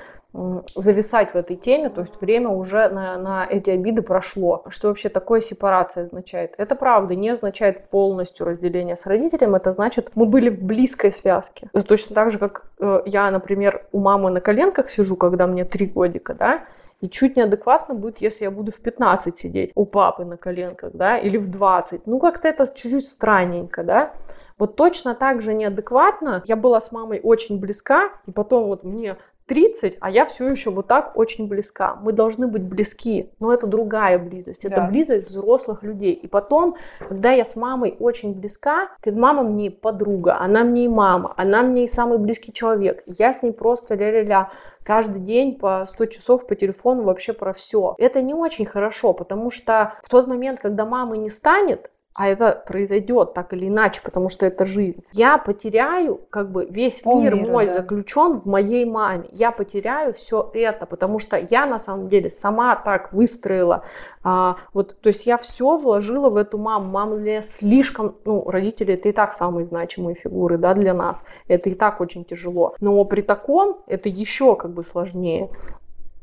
зависать 0.76 1.34
в 1.34 1.36
этой 1.36 1.56
теме, 1.56 1.90
то 1.90 2.02
есть 2.02 2.20
время 2.20 2.50
уже 2.50 2.90
на, 2.90 3.18
на 3.18 3.46
эти 3.46 3.70
обиды 3.70 4.02
прошло. 4.02 4.64
Что 4.70 4.88
вообще 4.88 5.10
такое 5.10 5.42
сепарация 5.42 6.06
означает? 6.06 6.56
Это 6.58 6.76
правда 6.76 7.14
не 7.14 7.30
означает 7.30 7.90
полностью 7.90 8.46
разделение 8.48 8.98
с 8.98 9.06
родителем, 9.06 9.54
это 9.54 9.74
значит, 9.74 10.12
мы 10.16 10.26
были 10.26 10.50
в 10.50 10.64
близкой 10.64 11.12
связке. 11.12 11.70
Точно 11.88 12.16
так 12.16 12.32
же, 12.32 12.40
как 12.40 12.66
э, 12.80 13.04
я, 13.06 13.30
например, 13.30 13.86
у 13.92 14.00
мамы 14.00 14.32
на 14.32 14.42
коленках 14.42 14.90
сижу, 14.90 15.16
когда 15.16 15.46
мне 15.46 15.66
три 15.66 15.86
годика, 15.86 16.34
да, 16.34 16.66
и 17.04 17.10
чуть 17.10 17.36
неадекватно 17.36 17.96
будет, 17.96 18.20
если 18.20 18.46
я 18.46 18.52
буду 18.52 18.72
в 18.72 18.78
15 18.78 19.38
сидеть 19.38 19.72
у 19.76 19.86
папы 19.86 20.24
на 20.24 20.38
коленках, 20.38 20.94
да, 20.94 21.18
или 21.18 21.38
в 21.38 21.52
20. 21.52 22.08
Ну, 22.08 22.18
как-то 22.18 22.48
это 22.48 22.66
чуть-чуть 22.66 23.08
странненько, 23.08 23.84
да. 23.84 24.14
Вот 24.58 24.78
точно 24.78 25.14
так 25.14 25.42
же 25.42 25.54
неадекватно. 25.54 26.44
Я 26.46 26.56
была 26.56 26.80
с 26.80 26.94
мамой 26.94 27.20
очень 27.22 27.60
близка, 27.60 28.12
и 28.26 28.32
потом 28.32 28.68
вот 28.68 28.86
мне 28.86 29.18
30, 29.46 29.98
а 30.00 30.10
я 30.10 30.26
все 30.26 30.48
еще 30.48 30.70
вот 30.72 30.88
так 30.88 31.18
очень 31.18 31.48
близка. 31.48 31.96
Мы 32.02 32.12
должны 32.14 32.48
быть 32.48 32.64
близки, 32.64 33.32
но 33.40 33.54
это 33.54 33.68
другая 33.68 34.18
близость. 34.18 34.66
Это 34.66 34.78
да. 34.78 34.88
близость 34.88 35.28
взрослых 35.30 35.84
людей. 35.84 36.14
И 36.14 36.28
потом, 36.28 36.76
когда 37.00 37.32
я 37.32 37.46
с 37.46 37.56
мамой 37.56 37.96
очень 38.00 38.34
близка, 38.34 38.90
мама 39.06 39.44
мне 39.44 39.70
подруга, 39.72 40.40
она 40.40 40.64
мне 40.64 40.86
и 40.86 40.88
мама, 40.88 41.34
она 41.38 41.62
мне 41.62 41.86
и 41.86 41.88
самый 41.88 42.18
близкий 42.18 42.54
человек. 42.54 43.04
Я 43.06 43.34
с 43.34 43.44
ней 43.44 43.52
просто 43.52 43.96
ля-ля-ля 43.96 44.52
каждый 44.84 45.22
день 45.22 45.58
по 45.58 45.86
100 45.86 46.06
часов 46.08 46.48
по 46.48 46.56
телефону 46.56 47.04
вообще 47.04 47.34
про 47.34 47.54
все. 47.54 47.96
Это 47.98 48.22
не 48.22 48.34
очень 48.34 48.66
хорошо, 48.66 49.14
потому 49.14 49.50
что 49.50 49.94
в 50.04 50.10
тот 50.10 50.28
момент, 50.28 50.60
когда 50.60 50.86
мамы 50.86 51.18
не 51.18 51.30
станет, 51.30 51.90
а 52.14 52.28
это 52.28 52.64
произойдет 52.68 53.34
так 53.34 53.54
или 53.54 53.68
иначе, 53.68 54.02
потому 54.04 54.30
что 54.30 54.46
это 54.46 54.66
жизнь. 54.66 55.04
Я 55.14 55.38
потеряю, 55.38 56.22
как 56.30 56.52
бы 56.52 56.66
весь 56.66 57.02
Пол 57.02 57.22
мир 57.22 57.36
мира, 57.36 57.48
мой 57.48 57.66
да. 57.66 57.74
заключен 57.74 58.40
в 58.40 58.46
моей 58.46 58.86
маме. 58.86 59.30
Я 59.32 59.52
потеряю 59.52 60.14
все 60.14 60.50
это, 60.54 60.86
потому 60.86 61.20
что 61.20 61.38
я 61.38 61.66
на 61.66 61.80
самом 61.80 62.10
деле 62.10 62.30
сама 62.30 62.76
так 62.76 63.12
выстроила. 63.14 63.84
А, 64.24 64.58
вот, 64.74 65.00
то 65.02 65.08
есть 65.08 65.26
я 65.26 65.38
все 65.38 65.76
вложила 65.76 66.30
в 66.30 66.38
эту 66.38 66.58
маму. 66.58 66.92
Мама 66.92 67.18
для 67.18 67.42
слишком, 67.42 68.16
ну, 68.26 68.50
родители 68.50 68.94
это 68.94 69.10
и 69.10 69.12
так 69.12 69.34
самые 69.34 69.66
значимые 69.66 70.16
фигуры, 70.16 70.58
да, 70.58 70.74
для 70.76 70.94
нас. 70.94 71.24
Это 71.48 71.70
и 71.70 71.76
так 71.76 72.00
очень 72.00 72.26
тяжело. 72.26 72.76
Но 72.80 73.04
при 73.06 73.22
таком 73.22 73.80
это 73.88 74.10
еще 74.10 74.56
как 74.56 74.72
бы 74.72 74.84
сложнее. 74.84 75.50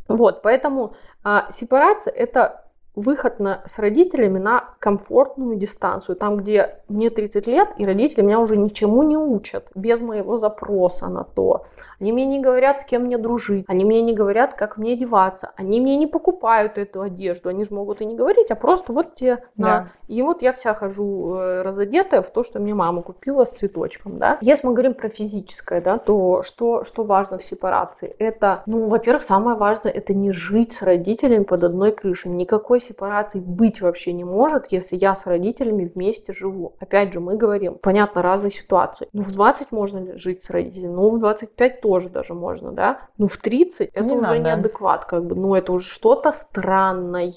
Вот, 0.08 0.42
поэтому 0.42 0.94
а, 1.22 1.50
сепарация 1.50 2.12
это 2.12 2.64
выход 2.94 3.38
на, 3.40 3.62
с 3.66 3.78
родителями 3.78 4.38
на 4.38 4.64
комфортную 4.78 5.56
дистанцию, 5.56 6.16
там, 6.16 6.36
где 6.36 6.80
мне 6.88 7.10
30 7.10 7.46
лет, 7.46 7.68
и 7.78 7.84
родители 7.84 8.22
меня 8.22 8.40
уже 8.40 8.56
ничему 8.56 9.02
не 9.02 9.16
учат, 9.16 9.68
без 9.74 10.00
моего 10.00 10.36
запроса 10.36 11.08
на 11.08 11.24
то. 11.24 11.64
Они 12.00 12.12
мне 12.12 12.24
не 12.26 12.40
говорят, 12.40 12.80
с 12.80 12.84
кем 12.84 13.02
мне 13.04 13.18
дружить, 13.18 13.66
они 13.68 13.84
мне 13.84 14.00
не 14.00 14.14
говорят, 14.14 14.54
как 14.54 14.78
мне 14.78 14.94
одеваться, 14.94 15.52
они 15.56 15.80
мне 15.80 15.96
не 15.96 16.06
покупают 16.06 16.78
эту 16.78 17.02
одежду, 17.02 17.50
они 17.50 17.64
же 17.64 17.74
могут 17.74 18.00
и 18.00 18.06
не 18.06 18.14
говорить, 18.16 18.50
а 18.50 18.54
просто 18.54 18.92
вот 18.92 19.14
те 19.14 19.44
на. 19.56 19.66
Да. 19.66 19.88
И 20.08 20.22
вот 20.22 20.42
я 20.42 20.52
вся 20.52 20.74
хожу 20.74 21.34
э, 21.34 21.62
разодетая 21.62 22.22
в 22.22 22.30
то, 22.30 22.42
что 22.42 22.58
мне 22.58 22.74
мама 22.74 23.02
купила 23.02 23.44
с 23.44 23.50
цветочком, 23.50 24.18
да. 24.18 24.38
Если 24.40 24.66
мы 24.66 24.72
говорим 24.72 24.94
про 24.94 25.10
физическое, 25.10 25.80
да, 25.80 25.98
то 25.98 26.42
что, 26.42 26.84
что 26.84 27.04
важно 27.04 27.38
в 27.38 27.44
сепарации? 27.44 28.16
Это, 28.18 28.62
ну, 28.66 28.88
во-первых, 28.88 29.22
самое 29.22 29.56
важное, 29.56 29.92
это 29.92 30.14
не 30.14 30.32
жить 30.32 30.72
с 30.72 30.82
родителями 30.82 31.44
под 31.44 31.64
одной 31.64 31.92
крышей, 31.92 32.30
никакой 32.30 32.79
сепарации 32.80 33.40
быть 33.40 33.80
вообще 33.80 34.12
не 34.12 34.24
может, 34.24 34.66
если 34.70 34.96
я 34.96 35.14
с 35.14 35.26
родителями 35.26 35.90
вместе 35.92 36.32
живу. 36.32 36.74
Опять 36.80 37.12
же, 37.12 37.20
мы 37.20 37.36
говорим, 37.36 37.78
понятно, 37.80 38.22
разные 38.22 38.50
ситуации. 38.50 39.08
Ну, 39.12 39.22
в 39.22 39.32
20 39.32 39.72
можно 39.72 40.16
жить 40.18 40.44
с 40.44 40.50
родителями, 40.50 40.92
ну, 40.92 41.10
в 41.10 41.18
25 41.18 41.80
тоже 41.80 42.08
даже 42.08 42.34
можно, 42.34 42.72
да. 42.72 43.00
Ну, 43.18 43.26
в 43.26 43.36
30 43.36 43.90
это 43.92 44.04
не 44.04 44.12
уже 44.12 44.22
надо. 44.22 44.38
неадекват, 44.38 45.04
как 45.04 45.24
бы, 45.24 45.34
ну, 45.34 45.54
это 45.54 45.72
уже 45.72 45.88
что-то 45.88 46.32
странное 46.32 47.32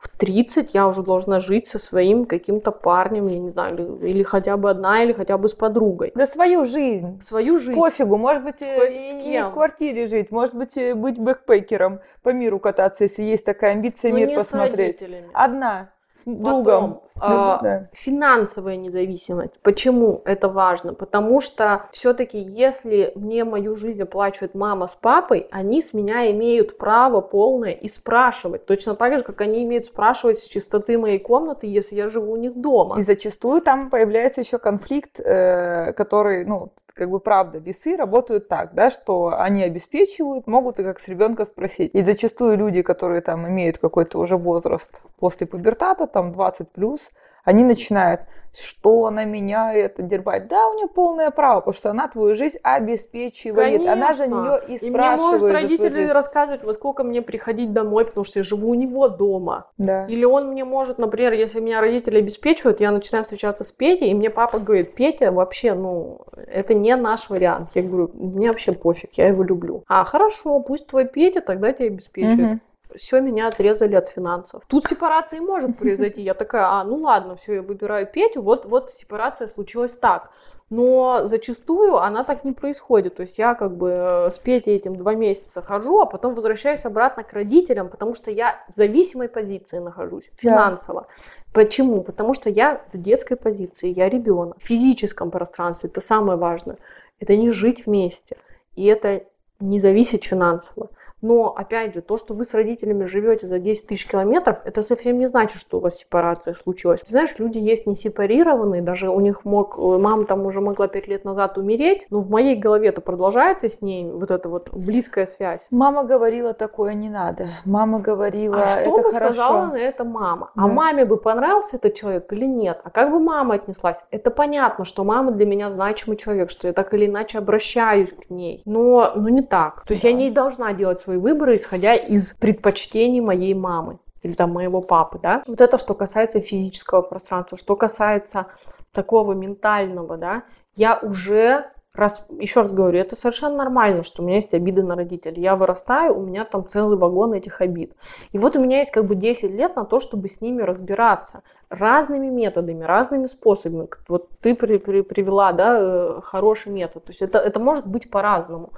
в 0.00 0.08
30 0.08 0.72
я 0.72 0.88
уже 0.88 1.02
должна 1.02 1.40
жить 1.40 1.68
со 1.68 1.78
своим 1.78 2.24
каким-то 2.24 2.72
парнем, 2.72 3.28
я 3.28 3.38
не 3.38 3.50
знаю, 3.50 3.74
или, 3.74 4.10
или 4.10 4.22
хотя 4.22 4.56
бы 4.56 4.70
одна, 4.70 5.02
или 5.04 5.12
хотя 5.12 5.36
бы 5.36 5.46
с 5.46 5.54
подругой. 5.54 6.10
Да 6.14 6.26
свою 6.26 6.64
жизнь. 6.64 7.20
Свою 7.20 7.58
жизнь. 7.58 7.78
Пофигу, 7.78 8.16
может 8.16 8.42
быть, 8.42 8.62
э, 8.62 8.78
Хоть 8.78 8.90
и 8.90 9.12
не 9.28 9.44
в 9.44 9.52
квартире 9.52 10.06
жить, 10.06 10.30
может 10.30 10.54
быть, 10.54 10.78
э, 10.78 10.94
быть 10.94 11.18
бэкпекером, 11.18 12.00
по 12.22 12.30
миру 12.30 12.58
кататься, 12.58 13.04
если 13.04 13.24
есть 13.24 13.44
такая 13.44 13.72
амбиция, 13.72 14.10
Но 14.12 14.18
мир 14.18 14.34
посмотреть. 14.34 15.04
Одна 15.34 15.90
с 16.20 16.24
другом. 16.24 16.64
Потом, 16.64 17.02
с 17.06 17.18
а, 17.20 17.60
да. 17.62 17.88
Финансовая 17.92 18.76
независимость. 18.76 19.58
Почему 19.62 20.22
это 20.24 20.48
важно? 20.48 20.94
Потому 20.94 21.40
что 21.40 21.86
все-таки, 21.92 22.38
если 22.38 23.12
мне 23.14 23.44
мою 23.44 23.76
жизнь 23.76 24.02
оплачивает 24.02 24.54
мама 24.54 24.86
с 24.86 24.96
папой, 24.96 25.46
они 25.50 25.82
с 25.82 25.94
меня 25.94 26.30
имеют 26.30 26.78
право 26.78 27.20
полное 27.20 27.72
и 27.72 27.88
спрашивать. 27.88 28.66
Точно 28.66 28.94
так 28.94 29.18
же, 29.18 29.24
как 29.24 29.40
они 29.40 29.64
имеют 29.64 29.86
спрашивать 29.86 30.40
с 30.40 30.44
чистоты 30.44 30.98
моей 30.98 31.18
комнаты, 31.18 31.66
если 31.66 31.96
я 31.96 32.08
живу 32.08 32.32
у 32.32 32.36
них 32.36 32.56
дома. 32.56 32.98
И 32.98 33.02
зачастую 33.02 33.60
там 33.62 33.90
появляется 33.90 34.40
еще 34.40 34.58
конфликт, 34.58 35.20
э, 35.20 35.92
который, 35.92 36.44
ну, 36.44 36.72
как 36.94 37.10
бы 37.10 37.20
правда, 37.20 37.58
весы 37.58 37.96
работают 37.96 38.48
так, 38.48 38.74
да, 38.74 38.90
что 38.90 39.34
они 39.38 39.62
обеспечивают, 39.62 40.46
могут 40.46 40.80
и 40.80 40.84
как 40.84 41.00
с 41.00 41.08
ребенка 41.08 41.44
спросить. 41.44 41.94
И 41.94 42.02
зачастую 42.02 42.56
люди, 42.56 42.82
которые 42.82 43.20
там 43.20 43.46
имеют 43.48 43.78
какой-то 43.78 44.18
уже 44.18 44.36
возраст 44.36 45.02
после 45.18 45.46
пубертата, 45.46 46.06
там 46.12 46.32
20 46.32 46.70
плюс, 46.70 47.10
они 47.44 47.64
начинают, 47.64 48.22
что 48.52 49.06
она 49.06 49.24
меня 49.24 49.72
это 49.72 50.02
дербать. 50.02 50.48
Да, 50.48 50.68
у 50.68 50.74
нее 50.74 50.88
полное 50.88 51.30
право, 51.30 51.60
потому 51.60 51.74
что 51.74 51.90
она 51.90 52.08
твою 52.08 52.34
жизнь 52.34 52.58
обеспечивает. 52.62 53.56
Конечно. 53.56 53.92
Она 53.92 54.12
за 54.12 54.26
нее 54.26 54.60
и, 54.66 54.74
и 54.74 54.78
спрашивает. 54.78 54.82
И 54.82 54.90
мне 54.90 55.16
может 55.16 55.50
родители 55.50 56.06
рассказывать, 56.08 56.64
во 56.64 56.74
сколько 56.74 57.04
мне 57.04 57.22
приходить 57.22 57.72
домой, 57.72 58.04
потому 58.04 58.24
что 58.24 58.40
я 58.40 58.42
живу 58.42 58.70
у 58.70 58.74
него 58.74 59.08
дома. 59.08 59.66
Да. 59.78 60.06
Или 60.06 60.24
он 60.24 60.48
мне 60.48 60.64
может, 60.64 60.98
например, 60.98 61.32
если 61.32 61.60
меня 61.60 61.80
родители 61.80 62.18
обеспечивают, 62.18 62.80
я 62.80 62.90
начинаю 62.90 63.24
встречаться 63.24 63.62
с 63.62 63.72
Петей, 63.72 64.10
и 64.10 64.14
мне 64.14 64.30
папа 64.30 64.58
говорит, 64.58 64.94
Петя 64.94 65.30
вообще, 65.30 65.74
ну, 65.74 66.22
это 66.48 66.74
не 66.74 66.94
наш 66.96 67.30
вариант. 67.30 67.70
Я 67.74 67.82
говорю, 67.82 68.10
мне 68.14 68.48
вообще 68.48 68.72
пофиг, 68.72 69.10
я 69.14 69.28
его 69.28 69.44
люблю. 69.44 69.84
А, 69.86 70.04
хорошо, 70.04 70.58
пусть 70.60 70.88
твой 70.88 71.04
Петя 71.06 71.40
тогда 71.40 71.72
тебя 71.72 71.86
обеспечивает. 71.86 72.52
Угу 72.52 72.60
все, 72.96 73.20
меня 73.20 73.48
отрезали 73.48 73.94
от 73.94 74.08
финансов. 74.08 74.62
Тут 74.66 74.86
сепарация 74.86 75.40
может 75.40 75.76
произойти. 75.78 76.22
Я 76.22 76.34
такая, 76.34 76.66
а, 76.66 76.84
ну 76.84 76.96
ладно, 76.96 77.36
все, 77.36 77.54
я 77.54 77.62
выбираю 77.62 78.06
Петю, 78.06 78.42
вот, 78.42 78.64
вот 78.66 78.90
сепарация 78.92 79.48
случилась 79.48 79.96
так. 79.96 80.30
Но 80.70 81.22
зачастую 81.26 81.96
она 81.96 82.22
так 82.22 82.44
не 82.44 82.52
происходит. 82.52 83.16
То 83.16 83.22
есть 83.22 83.38
я 83.38 83.54
как 83.54 83.76
бы 83.76 83.90
э, 83.90 84.30
с 84.30 84.38
Петей 84.38 84.76
этим 84.76 84.94
два 84.94 85.16
месяца 85.16 85.62
хожу, 85.62 85.98
а 86.00 86.06
потом 86.06 86.34
возвращаюсь 86.34 86.84
обратно 86.84 87.24
к 87.24 87.32
родителям, 87.32 87.88
потому 87.88 88.14
что 88.14 88.30
я 88.30 88.64
в 88.72 88.76
зависимой 88.76 89.28
позиции 89.28 89.78
нахожусь, 89.78 90.30
финансово. 90.36 91.00
Да. 91.00 91.06
Почему? 91.52 92.02
Потому 92.02 92.34
что 92.34 92.50
я 92.50 92.82
в 92.92 92.98
детской 92.98 93.34
позиции, 93.34 93.92
я 93.92 94.08
ребенок. 94.08 94.58
В 94.60 94.62
физическом 94.64 95.32
пространстве 95.32 95.90
это 95.90 96.00
самое 96.00 96.38
важное. 96.38 96.76
Это 97.18 97.36
не 97.36 97.50
жить 97.50 97.86
вместе. 97.86 98.36
И 98.76 98.86
это 98.86 99.24
не 99.58 99.80
зависеть 99.80 100.24
финансово. 100.24 100.90
Но, 101.22 101.54
опять 101.56 101.94
же, 101.94 102.00
то, 102.00 102.16
что 102.16 102.34
вы 102.34 102.44
с 102.44 102.54
родителями 102.54 103.06
живете 103.06 103.46
за 103.46 103.58
10 103.58 103.86
тысяч 103.86 104.06
километров, 104.06 104.58
это 104.64 104.82
совсем 104.82 105.18
не 105.18 105.28
значит, 105.28 105.60
что 105.60 105.78
у 105.78 105.80
вас 105.80 105.96
сепарация 105.96 106.54
случилась. 106.54 107.00
Ты 107.00 107.10
знаешь, 107.10 107.34
люди 107.38 107.58
есть 107.58 107.86
не 107.86 107.94
сепарированные, 107.94 108.82
даже 108.82 109.10
у 109.10 109.20
них 109.20 109.44
мог, 109.44 109.78
мама 109.78 110.24
там 110.24 110.46
уже 110.46 110.60
могла 110.60 110.88
5 110.88 111.08
лет 111.08 111.24
назад 111.24 111.58
умереть, 111.58 112.06
но 112.10 112.20
в 112.20 112.30
моей 112.30 112.56
голове 112.56 112.88
это 112.88 113.00
продолжается 113.00 113.68
с 113.68 113.82
ней, 113.82 114.10
вот 114.10 114.30
эта 114.30 114.48
вот 114.48 114.70
близкая 114.72 115.26
связь. 115.26 115.66
Мама 115.70 116.04
говорила, 116.04 116.54
такое 116.54 116.94
не 116.94 117.08
надо. 117.08 117.46
Мама 117.64 118.00
говорила, 118.00 118.62
а 118.62 118.66
что 118.66 118.80
это 118.80 118.90
бы 118.90 119.12
хорошо. 119.12 119.32
сказала 119.32 119.66
на 119.66 119.78
это 119.78 120.04
мама? 120.04 120.50
А 120.54 120.60
да. 120.60 120.64
А 120.64 120.68
маме 120.68 121.04
бы 121.04 121.16
понравился 121.16 121.76
этот 121.76 121.94
человек 121.94 122.32
или 122.32 122.46
нет? 122.46 122.80
А 122.84 122.90
как 122.90 123.10
бы 123.10 123.20
мама 123.20 123.54
отнеслась? 123.54 123.98
Это 124.10 124.30
понятно, 124.30 124.84
что 124.84 125.04
мама 125.04 125.32
для 125.32 125.46
меня 125.46 125.70
значимый 125.70 126.16
человек, 126.16 126.50
что 126.50 126.68
я 126.68 126.72
так 126.72 126.92
или 126.94 127.06
иначе 127.06 127.38
обращаюсь 127.38 128.12
к 128.12 128.30
ней. 128.30 128.62
Но, 128.64 129.12
но 129.14 129.28
не 129.28 129.42
так. 129.42 129.84
То 129.84 129.92
есть 129.92 130.02
да. 130.02 130.08
я 130.08 130.14
не 130.14 130.30
должна 130.30 130.72
делать 130.72 131.00
свои 131.10 131.16
выборы, 131.16 131.56
исходя 131.56 131.94
из 131.96 132.30
предпочтений 132.34 133.20
моей 133.20 133.54
мамы 133.54 133.98
или 134.22 134.34
там 134.34 134.52
моего 134.52 134.80
папы, 134.80 135.18
да. 135.20 135.42
Вот 135.46 135.60
это 135.60 135.76
что 135.78 135.94
касается 135.94 136.40
физического 136.40 137.02
пространства. 137.02 137.58
Что 137.58 137.74
касается 137.74 138.46
такого 138.92 139.32
ментального, 139.32 140.16
да, 140.16 140.44
я 140.76 140.98
уже 140.98 141.64
раз, 141.94 142.24
еще 142.38 142.60
раз 142.60 142.72
говорю, 142.72 143.00
это 143.00 143.16
совершенно 143.16 143.56
нормально, 143.56 144.04
что 144.04 144.22
у 144.22 144.26
меня 144.26 144.36
есть 144.36 144.54
обиды 144.54 144.84
на 144.84 144.94
родителей. 144.94 145.42
Я 145.42 145.56
вырастаю, 145.56 146.16
у 146.16 146.22
меня 146.22 146.44
там 146.44 146.68
целый 146.68 146.96
вагон 146.96 147.32
этих 147.32 147.60
обид. 147.60 147.96
И 148.30 148.38
вот 148.38 148.54
у 148.54 148.60
меня 148.60 148.78
есть 148.78 148.92
как 148.92 149.06
бы 149.06 149.16
10 149.16 149.50
лет 149.50 149.74
на 149.74 149.84
то, 149.84 149.98
чтобы 149.98 150.28
с 150.28 150.40
ними 150.40 150.62
разбираться 150.62 151.42
разными 151.70 152.28
методами, 152.28 152.84
разными 152.84 153.26
способами. 153.26 153.88
Вот 154.06 154.28
ты 154.40 154.54
при, 154.54 154.78
при, 154.78 155.00
привела, 155.00 155.52
да, 155.52 155.76
э, 155.80 156.20
хороший 156.22 156.70
метод. 156.70 157.04
То 157.04 157.10
есть 157.10 157.22
это, 157.22 157.38
это 157.38 157.58
может 157.58 157.86
быть 157.86 158.10
по-разному. 158.10 158.70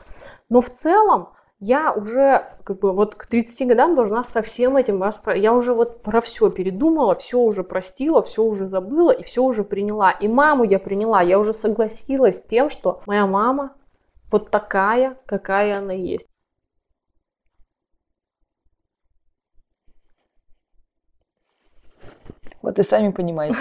Но 0.48 0.62
в 0.62 0.70
целом 0.70 1.28
я 1.62 1.92
уже 1.92 2.44
как 2.64 2.80
бы 2.80 2.92
вот 2.92 3.14
к 3.14 3.26
30 3.26 3.68
годам 3.68 3.94
должна 3.94 4.24
со 4.24 4.42
всем 4.42 4.76
этим 4.76 5.00
распро... 5.00 5.32
Я 5.32 5.52
уже 5.52 5.72
вот 5.72 6.02
про 6.02 6.20
все 6.20 6.50
передумала, 6.50 7.14
все 7.14 7.38
уже 7.38 7.62
простила, 7.62 8.20
все 8.20 8.42
уже 8.42 8.66
забыла 8.66 9.12
и 9.12 9.22
все 9.22 9.44
уже 9.44 9.62
приняла. 9.62 10.10
И 10.10 10.26
маму 10.26 10.64
я 10.64 10.80
приняла, 10.80 11.22
я 11.22 11.38
уже 11.38 11.54
согласилась 11.54 12.38
с 12.38 12.42
тем, 12.42 12.68
что 12.68 13.00
моя 13.06 13.28
мама 13.28 13.76
вот 14.32 14.50
такая, 14.50 15.16
какая 15.24 15.78
она 15.78 15.92
есть. 15.92 16.26
Вот 22.60 22.76
и 22.76 22.82
сами 22.82 23.12
понимаете. 23.12 23.56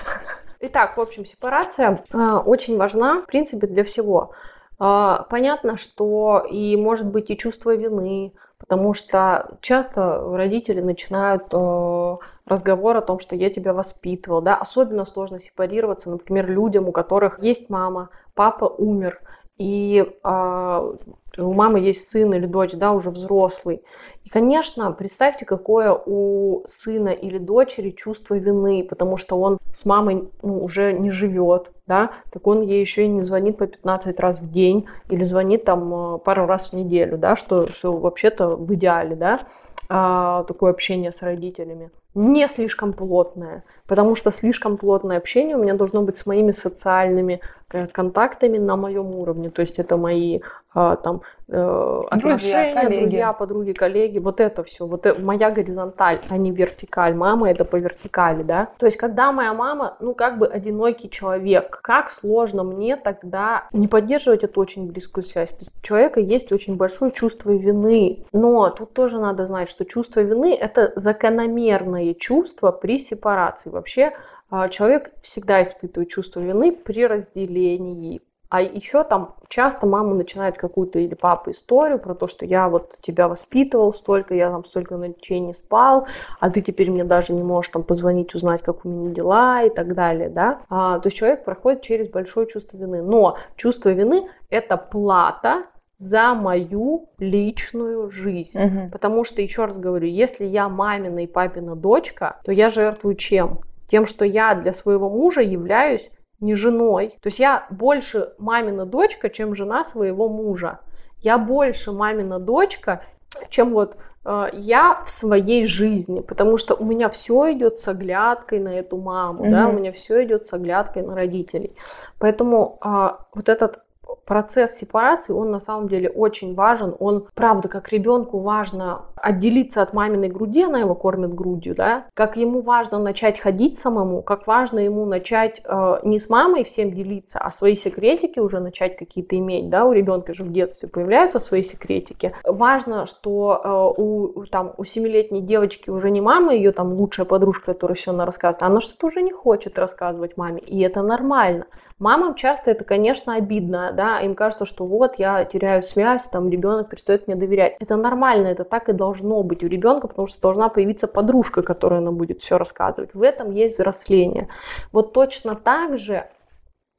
Итак, 0.60 0.96
в 0.96 1.00
общем, 1.00 1.24
сепарация 1.24 2.04
э, 2.12 2.18
очень 2.18 2.76
важна, 2.76 3.22
в 3.22 3.26
принципе, 3.26 3.68
для 3.68 3.84
всего. 3.84 4.32
А, 4.78 5.26
понятно, 5.28 5.76
что 5.76 6.44
и 6.48 6.76
может 6.76 7.06
быть 7.06 7.30
и 7.30 7.36
чувство 7.36 7.74
вины, 7.74 8.32
потому 8.58 8.94
что 8.94 9.56
часто 9.60 10.20
родители 10.36 10.80
начинают 10.80 11.44
э, 11.52 12.16
разговор 12.46 12.96
о 12.96 13.02
том, 13.02 13.18
что 13.18 13.34
я 13.34 13.50
тебя 13.50 13.72
воспитывал, 13.72 14.40
да, 14.40 14.56
особенно 14.56 15.04
сложно 15.04 15.40
сепарироваться, 15.40 16.10
например, 16.10 16.48
людям, 16.48 16.88
у 16.88 16.92
которых 16.92 17.42
есть 17.42 17.68
мама, 17.70 18.10
папа 18.34 18.64
умер, 18.64 19.20
и 19.58 20.04
э, 20.22 20.92
у 21.38 21.52
мамы 21.52 21.80
есть 21.80 22.08
сын 22.08 22.32
или 22.34 22.46
дочь, 22.46 22.72
да, 22.72 22.92
уже 22.92 23.10
взрослый. 23.10 23.82
И, 24.24 24.28
конечно, 24.28 24.92
представьте, 24.92 25.44
какое 25.44 25.92
у 25.92 26.64
сына 26.68 27.08
или 27.08 27.38
дочери 27.38 27.90
чувство 27.90 28.34
вины, 28.34 28.86
потому 28.88 29.16
что 29.16 29.40
он 29.40 29.58
с 29.74 29.84
мамой 29.84 30.28
ну, 30.42 30.62
уже 30.62 30.92
не 30.92 31.10
живет, 31.10 31.72
да, 31.88 32.10
так 32.30 32.46
он 32.46 32.60
ей 32.60 32.80
еще 32.80 33.04
и 33.04 33.08
не 33.08 33.22
звонит 33.22 33.56
по 33.56 33.66
15 33.66 34.20
раз 34.20 34.40
в 34.40 34.52
день 34.52 34.86
или 35.08 35.24
звонит 35.24 35.64
там 35.64 36.16
э, 36.16 36.18
пару 36.18 36.46
раз 36.46 36.68
в 36.68 36.72
неделю, 36.74 37.18
да, 37.18 37.34
что, 37.34 37.66
что 37.66 37.96
вообще-то 37.96 38.54
в 38.54 38.72
идеале, 38.74 39.16
да, 39.16 39.40
а, 39.88 40.44
такое 40.44 40.70
общение 40.70 41.12
с 41.12 41.22
родителями. 41.22 41.90
Не 42.14 42.46
слишком 42.46 42.92
плотное, 42.92 43.64
потому 43.88 44.14
что 44.14 44.30
слишком 44.30 44.76
плотное 44.76 45.16
общение 45.16 45.56
у 45.56 45.62
меня 45.62 45.74
должно 45.74 46.02
быть 46.02 46.18
с 46.18 46.26
моими 46.26 46.52
социальными 46.52 47.40
э, 47.72 47.88
контактами 47.88 48.58
на 48.58 48.76
моем 48.76 49.14
уровне. 49.14 49.50
То 49.50 49.62
есть 49.62 49.78
это 49.78 49.96
мои 49.96 50.40
а, 50.74 50.96
там 50.96 51.22
э, 51.48 52.02
отношения, 52.10 52.82
друзья, 52.82 53.00
друзья, 53.00 53.32
подруги, 53.32 53.72
коллеги, 53.72 54.18
вот 54.18 54.38
это 54.38 54.62
все, 54.62 54.86
вот 54.86 55.06
это, 55.06 55.20
моя 55.20 55.50
горизонталь, 55.50 56.20
а 56.28 56.36
не 56.36 56.52
вертикаль. 56.52 57.14
Мама 57.14 57.50
это 57.50 57.64
по 57.64 57.76
вертикали, 57.76 58.42
да. 58.42 58.68
То 58.78 58.84
есть 58.84 58.98
когда 58.98 59.32
моя 59.32 59.54
мама, 59.54 59.96
ну 59.98 60.14
как 60.14 60.38
бы 60.38 60.46
одинокий 60.46 61.08
человек, 61.08 61.80
как 61.82 62.10
сложно 62.12 62.64
мне 62.64 62.96
тогда 62.96 63.64
не 63.72 63.88
поддерживать 63.88 64.44
эту 64.44 64.60
очень 64.60 64.86
близкую 64.86 65.24
связь. 65.24 65.50
То 65.50 65.60
есть 65.60 65.72
у 65.76 65.82
человека 65.82 66.20
есть 66.20 66.52
очень 66.52 66.76
большое 66.76 67.12
чувство 67.12 67.50
вины, 67.50 68.26
но 68.32 68.68
тут 68.68 68.92
тоже 68.92 69.18
надо 69.18 69.46
знать, 69.46 69.70
что 69.70 69.86
чувство 69.86 70.20
вины 70.20 70.54
это 70.54 70.92
закономерное 70.96 72.12
чувство 72.12 72.72
при 72.72 72.98
сепарации. 72.98 73.70
Вообще 73.78 74.12
а, 74.50 74.68
человек 74.68 75.12
всегда 75.22 75.62
испытывает 75.62 76.10
чувство 76.10 76.40
вины 76.40 76.72
при 76.72 77.06
разделении, 77.06 78.20
а 78.50 78.62
еще 78.62 79.04
там 79.04 79.34
часто 79.48 79.86
мама 79.86 80.14
начинает 80.14 80.56
какую-то 80.56 80.98
или 80.98 81.14
папа 81.14 81.50
историю 81.50 81.98
про 81.98 82.14
то, 82.14 82.26
что 82.26 82.46
я 82.46 82.68
вот 82.68 82.96
тебя 83.02 83.28
воспитывал 83.28 83.92
столько, 83.92 84.34
я 84.34 84.50
там 84.50 84.64
столько 84.64 84.96
ночей 84.96 85.40
не 85.40 85.54
спал, 85.54 86.06
а 86.40 86.50
ты 86.50 86.62
теперь 86.62 86.90
мне 86.90 87.04
даже 87.04 87.34
не 87.34 87.42
можешь 87.42 87.70
там 87.70 87.82
позвонить, 87.82 88.34
узнать, 88.34 88.62
как 88.62 88.86
у 88.86 88.88
меня 88.88 89.10
дела 89.12 89.62
и 89.62 89.70
так 89.70 89.94
далее, 89.94 90.30
да. 90.30 90.60
А, 90.70 90.98
то 90.98 91.08
есть 91.08 91.16
человек 91.16 91.44
проходит 91.44 91.82
через 91.82 92.08
большое 92.08 92.46
чувство 92.46 92.78
вины. 92.78 93.02
Но 93.02 93.36
чувство 93.56 93.90
вины– 93.90 94.28
это 94.48 94.78
плата 94.78 95.64
за 95.98 96.32
мою 96.32 97.10
личную 97.18 98.08
жизнь. 98.08 98.62
Угу. 98.62 98.90
Потому 98.92 99.24
что, 99.24 99.42
еще 99.42 99.66
раз 99.66 99.76
говорю, 99.76 100.06
если 100.06 100.44
я 100.44 100.68
мамина 100.68 101.24
и 101.24 101.26
папина 101.26 101.76
дочка, 101.76 102.40
то 102.44 102.52
я 102.52 102.68
жертвую 102.70 103.16
чем? 103.16 103.60
Тем, 103.88 104.06
что 104.06 104.24
я 104.24 104.54
для 104.54 104.72
своего 104.72 105.10
мужа 105.10 105.40
являюсь 105.40 106.10
не 106.40 106.54
женой. 106.54 107.16
То 107.20 107.28
есть 107.28 107.38
я 107.38 107.66
больше 107.70 108.32
мамина 108.38 108.86
дочка, 108.86 109.28
чем 109.28 109.54
жена 109.54 109.84
своего 109.84 110.28
мужа. 110.28 110.80
Я 111.18 111.36
больше 111.36 111.92
мамина 111.92 112.38
дочка, 112.38 113.02
чем 113.48 113.72
вот 113.72 113.96
э, 114.24 114.48
я 114.52 115.02
в 115.04 115.10
своей 115.10 115.66
жизни, 115.66 116.20
потому 116.20 116.56
что 116.56 116.74
у 116.74 116.84
меня 116.84 117.08
все 117.08 117.52
идет 117.52 117.80
с 117.80 117.88
оглядкой 117.88 118.60
на 118.60 118.68
эту 118.68 118.98
маму, 118.98 119.44
mm-hmm. 119.44 119.50
да, 119.50 119.68
у 119.68 119.72
меня 119.72 119.92
все 119.92 120.24
идет 120.24 120.46
с 120.46 120.52
оглядкой 120.52 121.02
на 121.02 121.16
родителей. 121.16 121.74
Поэтому 122.18 122.78
э, 122.84 123.08
вот 123.34 123.48
этот 123.48 123.80
процесс 124.24 124.76
сепарации, 124.76 125.32
он 125.32 125.50
на 125.50 125.60
самом 125.60 125.88
деле 125.88 126.08
очень 126.10 126.54
важен. 126.54 126.94
Он, 126.98 127.26
правда, 127.34 127.68
как 127.68 127.88
ребенку 127.90 128.40
важно 128.40 129.06
отделиться 129.16 129.82
от 129.82 129.92
маминой 129.92 130.28
груди, 130.28 130.62
она 130.62 130.80
его 130.80 130.94
кормит 130.94 131.34
грудью, 131.34 131.74
да, 131.74 132.04
как 132.14 132.36
ему 132.36 132.60
важно 132.60 132.98
начать 132.98 133.40
ходить 133.40 133.78
самому, 133.78 134.22
как 134.22 134.46
важно 134.46 134.78
ему 134.78 135.06
начать 135.06 135.60
э, 135.64 136.00
не 136.04 136.18
с 136.18 136.28
мамой 136.28 136.64
всем 136.64 136.92
делиться, 136.92 137.38
а 137.38 137.50
свои 137.50 137.74
секретики 137.74 138.38
уже 138.38 138.60
начать 138.60 138.96
какие-то 138.96 139.36
иметь, 139.36 139.70
да, 139.70 139.84
у 139.86 139.92
ребенка 139.92 140.34
же 140.34 140.44
в 140.44 140.52
детстве 140.52 140.88
появляются 140.88 141.40
свои 141.40 141.64
секретики. 141.64 142.34
Важно, 142.44 143.06
что 143.06 143.94
э, 143.96 144.00
у, 144.00 144.44
там, 144.46 144.74
у 144.76 144.84
семилетней 144.84 145.40
девочки 145.40 145.90
уже 145.90 146.10
не 146.10 146.20
мама, 146.20 146.54
ее 146.54 146.72
там 146.72 146.92
лучшая 146.92 147.26
подружка, 147.26 147.72
которая 147.72 147.96
все 147.96 148.12
она 148.12 148.24
рассказывает, 148.24 148.62
она 148.62 148.80
что-то 148.80 149.06
уже 149.06 149.22
не 149.22 149.32
хочет 149.32 149.78
рассказывать 149.78 150.36
маме, 150.36 150.60
и 150.60 150.80
это 150.80 151.02
нормально. 151.02 151.66
Мамам 151.98 152.36
часто 152.36 152.70
это, 152.70 152.84
конечно, 152.84 153.34
обидно, 153.34 153.92
да, 153.92 154.20
им 154.20 154.36
кажется, 154.36 154.66
что 154.66 154.86
вот 154.86 155.18
я 155.18 155.44
теряю 155.44 155.82
связь, 155.82 156.28
там 156.28 156.48
ребенок 156.48 156.90
перестает 156.90 157.26
мне 157.26 157.34
доверять. 157.34 157.76
Это 157.80 157.96
нормально, 157.96 158.46
это 158.46 158.62
так 158.62 158.88
и 158.88 158.92
должно 158.92 159.42
быть 159.42 159.64
у 159.64 159.66
ребенка, 159.66 160.06
потому 160.06 160.28
что 160.28 160.40
должна 160.40 160.68
появиться 160.68 161.08
подружка, 161.08 161.62
которая 161.62 161.98
она 162.00 162.12
будет 162.12 162.40
все 162.40 162.56
рассказывать. 162.56 163.14
В 163.14 163.22
этом 163.22 163.50
есть 163.50 163.74
взросление. 163.74 164.48
Вот 164.92 165.12
точно 165.12 165.56
так 165.56 165.98
же 165.98 166.28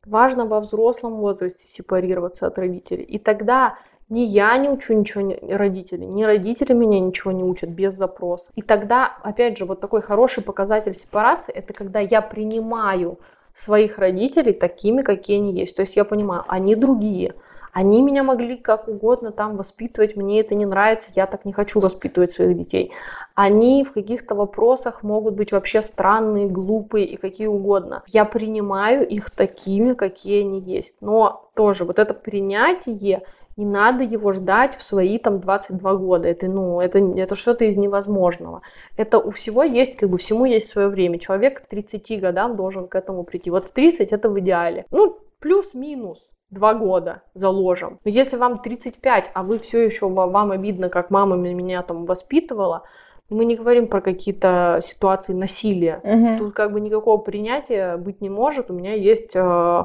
важно 0.06 0.46
во 0.46 0.60
взрослом 0.60 1.16
возрасте 1.16 1.66
сепарироваться 1.66 2.48
от 2.48 2.58
родителей. 2.60 3.04
И 3.04 3.20
тогда 3.20 3.78
ни 4.10 4.22
я 4.22 4.58
не 4.58 4.70
учу 4.70 4.94
ничего 4.94 5.34
родителей, 5.56 6.08
ни 6.08 6.24
родители 6.24 6.74
меня 6.74 7.00
ничего 7.00 7.32
не 7.32 7.44
учат 7.44 7.70
без 7.70 7.94
запроса. 7.94 8.52
И 8.56 8.62
тогда, 8.62 9.18
опять 9.24 9.58
же, 9.58 9.66
вот 9.66 9.80
такой 9.80 10.02
хороший 10.02 10.44
показатель 10.44 10.96
сепарации, 10.96 11.54
это 11.54 11.74
когда 11.74 12.00
я 12.00 12.22
принимаю 12.22 13.20
своих 13.60 13.98
родителей 13.98 14.54
такими, 14.54 15.02
какие 15.02 15.38
они 15.38 15.54
есть. 15.54 15.76
То 15.76 15.82
есть 15.82 15.95
я 15.95 16.06
понимаю, 16.06 16.43
они 16.48 16.76
другие. 16.76 17.36
Они 17.72 18.02
меня 18.02 18.24
могли 18.24 18.58
как 18.58 18.88
угодно 18.88 19.32
там 19.32 19.56
воспитывать, 19.56 20.15
мне 20.15 20.39
это 20.39 20.56
не 20.56 20.65
нравится, 20.65 21.10
я 21.15 21.28
так 21.28 21.45
не 21.45 21.54
хочу 21.54 21.80
воспитывать 21.80 22.34
своих 22.34 22.58
детей. 22.58 22.91
Они 23.36 23.84
в 23.84 23.93
каких-то 23.93 24.34
вопросах 24.34 25.04
могут 25.04 25.36
быть 25.36 25.52
вообще 25.52 25.84
странные, 25.84 26.48
глупые 26.48 27.06
и 27.06 27.15
какие 27.15 27.48
угодно. 27.48 28.02
Я 28.08 28.26
принимаю 28.26 29.08
их 29.08 29.30
такими, 29.30 29.93
какие 29.93 30.41
они 30.41 30.60
есть. 30.60 30.95
Но 31.02 31.50
тоже 31.54 31.84
вот 31.84 32.00
это 32.00 32.13
принятие, 32.13 33.22
не 33.60 33.65
надо 33.65 34.04
его 34.04 34.32
ждать 34.32 34.76
в 34.78 34.82
свои 34.82 35.17
там 35.17 35.41
22 35.41 35.95
года. 35.95 36.30
Это, 36.30 36.48
ну, 36.48 36.80
это, 36.80 37.00
это 37.00 37.36
что-то 37.36 37.65
из 37.65 37.76
невозможного. 37.76 38.62
Это 38.95 39.19
у 39.19 39.32
всего 39.32 39.63
есть, 39.63 39.98
как 39.98 40.10
бы 40.10 40.17
всему 40.17 40.45
есть 40.45 40.69
свое 40.69 40.88
время. 40.88 41.19
Человек 41.19 41.62
к 41.62 41.67
30 41.67 42.22
годам 42.22 42.56
должен 42.56 42.88
к 42.88 42.95
этому 42.95 43.26
прийти. 43.26 43.52
Вот 43.52 43.67
в 43.67 43.72
30 43.72 44.13
это 44.13 44.30
в 44.30 44.39
идеале. 44.39 44.86
Ну, 44.91 45.17
плюс-минус 45.39 46.30
два 46.50 46.74
года 46.74 47.22
заложим. 47.34 48.00
Но 48.06 48.12
если 48.12 48.38
вам 48.38 48.60
35, 48.60 49.32
а 49.34 49.43
вы 49.43 49.60
все 49.60 49.84
еще, 49.84 50.08
вам 50.08 50.52
обидно, 50.52 50.89
как 50.89 51.10
мама 51.10 51.36
меня 51.36 51.84
там 51.84 52.06
воспитывала, 52.06 52.84
мы 53.30 53.43
не 53.43 53.58
говорим 53.58 53.88
про 53.88 54.00
какие-то 54.00 54.80
ситуации 54.82 55.34
насилия. 55.34 56.00
Угу. 56.04 56.38
Тут 56.38 56.54
как 56.54 56.72
бы 56.72 56.80
никакого 56.80 57.17
принятия 57.17 57.98
быть 57.98 58.22
не 58.22 58.30
может. 58.30 58.72
У 58.72 58.74
меня 58.74 58.93
есть 58.93 59.36
э, 59.36 59.84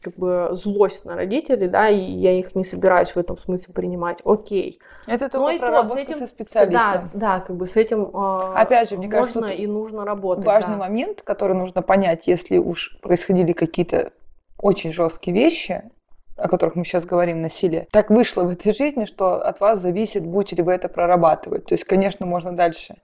как 0.00 0.14
бы 0.14 0.48
злость 0.52 1.04
на 1.04 1.16
родителей, 1.16 1.68
да, 1.68 1.88
и 1.88 1.98
я 1.98 2.38
их 2.38 2.54
не 2.54 2.64
собираюсь 2.64 3.10
в 3.10 3.16
этом 3.16 3.38
смысле 3.38 3.74
принимать. 3.74 4.18
Окей. 4.24 4.78
Это 5.06 5.28
только 5.28 5.52
Но 5.52 5.58
проработка 5.58 6.00
этим, 6.00 6.16
со 6.16 6.26
специалистом. 6.26 7.10
Да, 7.14 7.38
да, 7.38 7.40
как 7.40 7.56
бы 7.56 7.66
с 7.66 7.76
этим 7.76 8.10
э, 8.12 8.52
Опять 8.54 8.90
же, 8.90 8.96
мне 8.96 9.08
можно 9.08 9.42
кажется, 9.42 9.62
и 9.62 9.66
нужно 9.66 10.04
работать. 10.04 10.44
Важный 10.44 10.74
да. 10.74 10.78
момент, 10.78 11.22
который 11.22 11.56
нужно 11.56 11.82
понять, 11.82 12.26
если 12.26 12.58
уж 12.58 12.98
происходили 13.02 13.52
какие-то 13.52 14.12
очень 14.58 14.92
жесткие 14.92 15.34
вещи, 15.34 15.82
о 16.36 16.48
которых 16.48 16.76
мы 16.76 16.84
сейчас 16.84 17.04
говорим, 17.04 17.40
насилие, 17.40 17.86
так 17.90 18.10
вышло 18.10 18.42
в 18.42 18.50
этой 18.50 18.74
жизни, 18.74 19.04
что 19.06 19.36
от 19.36 19.60
вас 19.60 19.80
зависит, 19.80 20.24
будете 20.26 20.56
ли 20.56 20.62
вы 20.62 20.72
это 20.72 20.88
прорабатывать. 20.88 21.66
То 21.66 21.74
есть, 21.74 21.84
конечно, 21.84 22.26
можно 22.26 22.52
дальше 22.52 22.96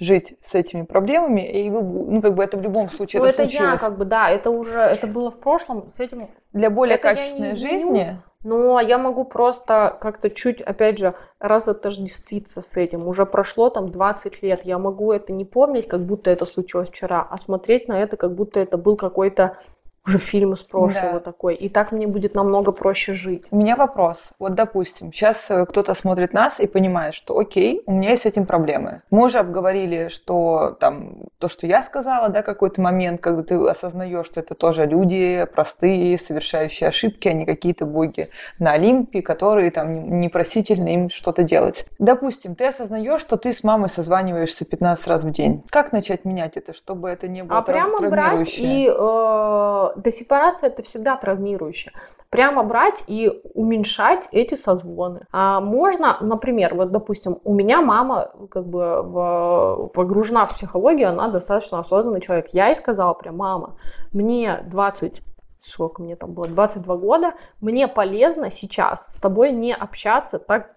жить 0.00 0.38
с 0.42 0.54
этими 0.54 0.82
проблемами, 0.82 1.46
и 1.46 1.70
вы, 1.70 1.82
ну, 1.82 2.22
как 2.22 2.34
бы 2.34 2.42
это 2.42 2.56
в 2.56 2.62
любом 2.62 2.88
случае 2.88 3.20
ну, 3.20 3.26
это, 3.26 3.42
это 3.42 3.50
случилось. 3.50 3.72
я, 3.74 3.78
как 3.78 3.98
бы, 3.98 4.06
да, 4.06 4.30
это 4.30 4.50
уже, 4.50 4.78
это 4.78 5.06
было 5.06 5.30
в 5.30 5.38
прошлом, 5.38 5.90
с 5.90 6.00
этим... 6.00 6.28
Для 6.52 6.70
более 6.70 6.96
это 6.96 7.02
качественной 7.02 7.54
жизни 7.54 8.20
Но 8.42 8.80
я 8.80 8.98
могу 8.98 9.24
просто 9.24 9.96
как-то 10.00 10.30
чуть, 10.30 10.60
опять 10.60 10.98
же, 10.98 11.14
разотождествиться 11.38 12.62
с 12.62 12.76
этим. 12.76 13.06
Уже 13.06 13.24
прошло 13.24 13.70
там 13.70 13.90
20 13.90 14.42
лет, 14.42 14.64
я 14.64 14.78
могу 14.78 15.12
это 15.12 15.32
не 15.32 15.44
помнить, 15.44 15.86
как 15.86 16.00
будто 16.00 16.30
это 16.30 16.46
случилось 16.46 16.88
вчера, 16.88 17.24
а 17.30 17.38
смотреть 17.38 17.86
на 17.86 18.02
это, 18.02 18.16
как 18.16 18.34
будто 18.34 18.58
это 18.58 18.78
был 18.78 18.96
какой-то 18.96 19.58
уже 20.06 20.18
фильм 20.18 20.54
из 20.54 20.62
прошлого 20.62 21.14
Да. 21.14 21.20
такой. 21.20 21.54
И 21.54 21.68
так 21.68 21.92
мне 21.92 22.06
будет 22.06 22.34
намного 22.34 22.72
проще 22.72 23.14
жить. 23.14 23.44
У 23.50 23.56
меня 23.56 23.76
вопрос. 23.76 24.30
Вот, 24.38 24.54
допустим, 24.54 25.12
сейчас 25.12 25.36
кто-то 25.68 25.94
смотрит 25.94 26.32
нас 26.32 26.58
и 26.60 26.66
понимает, 26.66 27.14
что 27.14 27.38
окей, 27.38 27.82
у 27.86 27.92
меня 27.92 28.10
есть 28.10 28.22
с 28.22 28.26
этим 28.26 28.46
проблемы. 28.46 29.02
Мы 29.10 29.24
уже 29.26 29.38
обговорили, 29.38 30.08
что 30.08 30.76
там 30.80 31.24
то, 31.38 31.48
что 31.48 31.66
я 31.66 31.82
сказала, 31.82 32.28
да, 32.30 32.42
какой-то 32.42 32.80
момент, 32.80 33.20
когда 33.20 33.42
ты 33.42 33.54
осознаешь, 33.56 34.26
что 34.26 34.40
это 34.40 34.54
тоже 34.54 34.86
люди 34.86 35.46
простые, 35.54 36.16
совершающие 36.16 36.88
ошибки, 36.88 37.28
а 37.28 37.32
не 37.34 37.44
какие-то 37.44 37.84
боги 37.84 38.30
на 38.58 38.72
Олимпе, 38.72 39.20
которые 39.22 39.70
там 39.70 39.92
не- 40.18 40.30
непросительно 40.30 40.88
им 40.88 41.10
что-то 41.10 41.42
делать. 41.42 41.86
Допустим, 41.98 42.54
ты 42.54 42.66
осознаешь, 42.66 43.20
что 43.20 43.36
ты 43.36 43.52
с 43.52 43.64
мамой 43.64 43.88
созваниваешься 43.88 44.64
15 44.64 45.06
раз 45.08 45.24
в 45.24 45.30
день. 45.32 45.62
Как 45.70 45.92
начать 45.92 46.24
менять 46.24 46.56
это, 46.56 46.72
чтобы 46.72 47.08
это 47.10 47.26
не 47.28 47.42
было 47.42 47.58
А 47.58 47.62
трав- 47.62 47.66
прямо 47.98 48.10
брать 48.10 48.58
и... 48.58 48.88
Э, 48.88 49.89
да, 49.96 50.10
сепарация 50.10 50.68
это 50.68 50.82
всегда 50.82 51.16
травмирующе. 51.16 51.92
Прямо 52.30 52.62
брать 52.62 53.02
и 53.08 53.42
уменьшать 53.54 54.28
эти 54.30 54.54
созвоны. 54.54 55.26
А 55.32 55.60
можно, 55.60 56.16
например, 56.20 56.74
вот, 56.76 56.92
допустим, 56.92 57.38
у 57.42 57.52
меня 57.52 57.82
мама 57.82 58.30
как 58.50 58.66
бы 58.66 59.02
в- 59.02 59.90
погружена 59.94 60.46
в 60.46 60.54
психологию, 60.54 61.08
она 61.08 61.28
достаточно 61.28 61.80
осознанный 61.80 62.20
человек. 62.20 62.48
Я 62.52 62.68
ей 62.68 62.76
сказала 62.76 63.14
прям, 63.14 63.36
мама, 63.36 63.76
мне 64.12 64.64
20 64.70 65.22
сколько 65.62 66.02
мне 66.02 66.16
там 66.16 66.32
было, 66.32 66.46
22 66.46 66.96
года, 66.96 67.32
мне 67.60 67.86
полезно 67.86 68.50
сейчас 68.50 69.04
с 69.08 69.16
тобой 69.20 69.52
не 69.52 69.74
общаться 69.74 70.38
так 70.38 70.74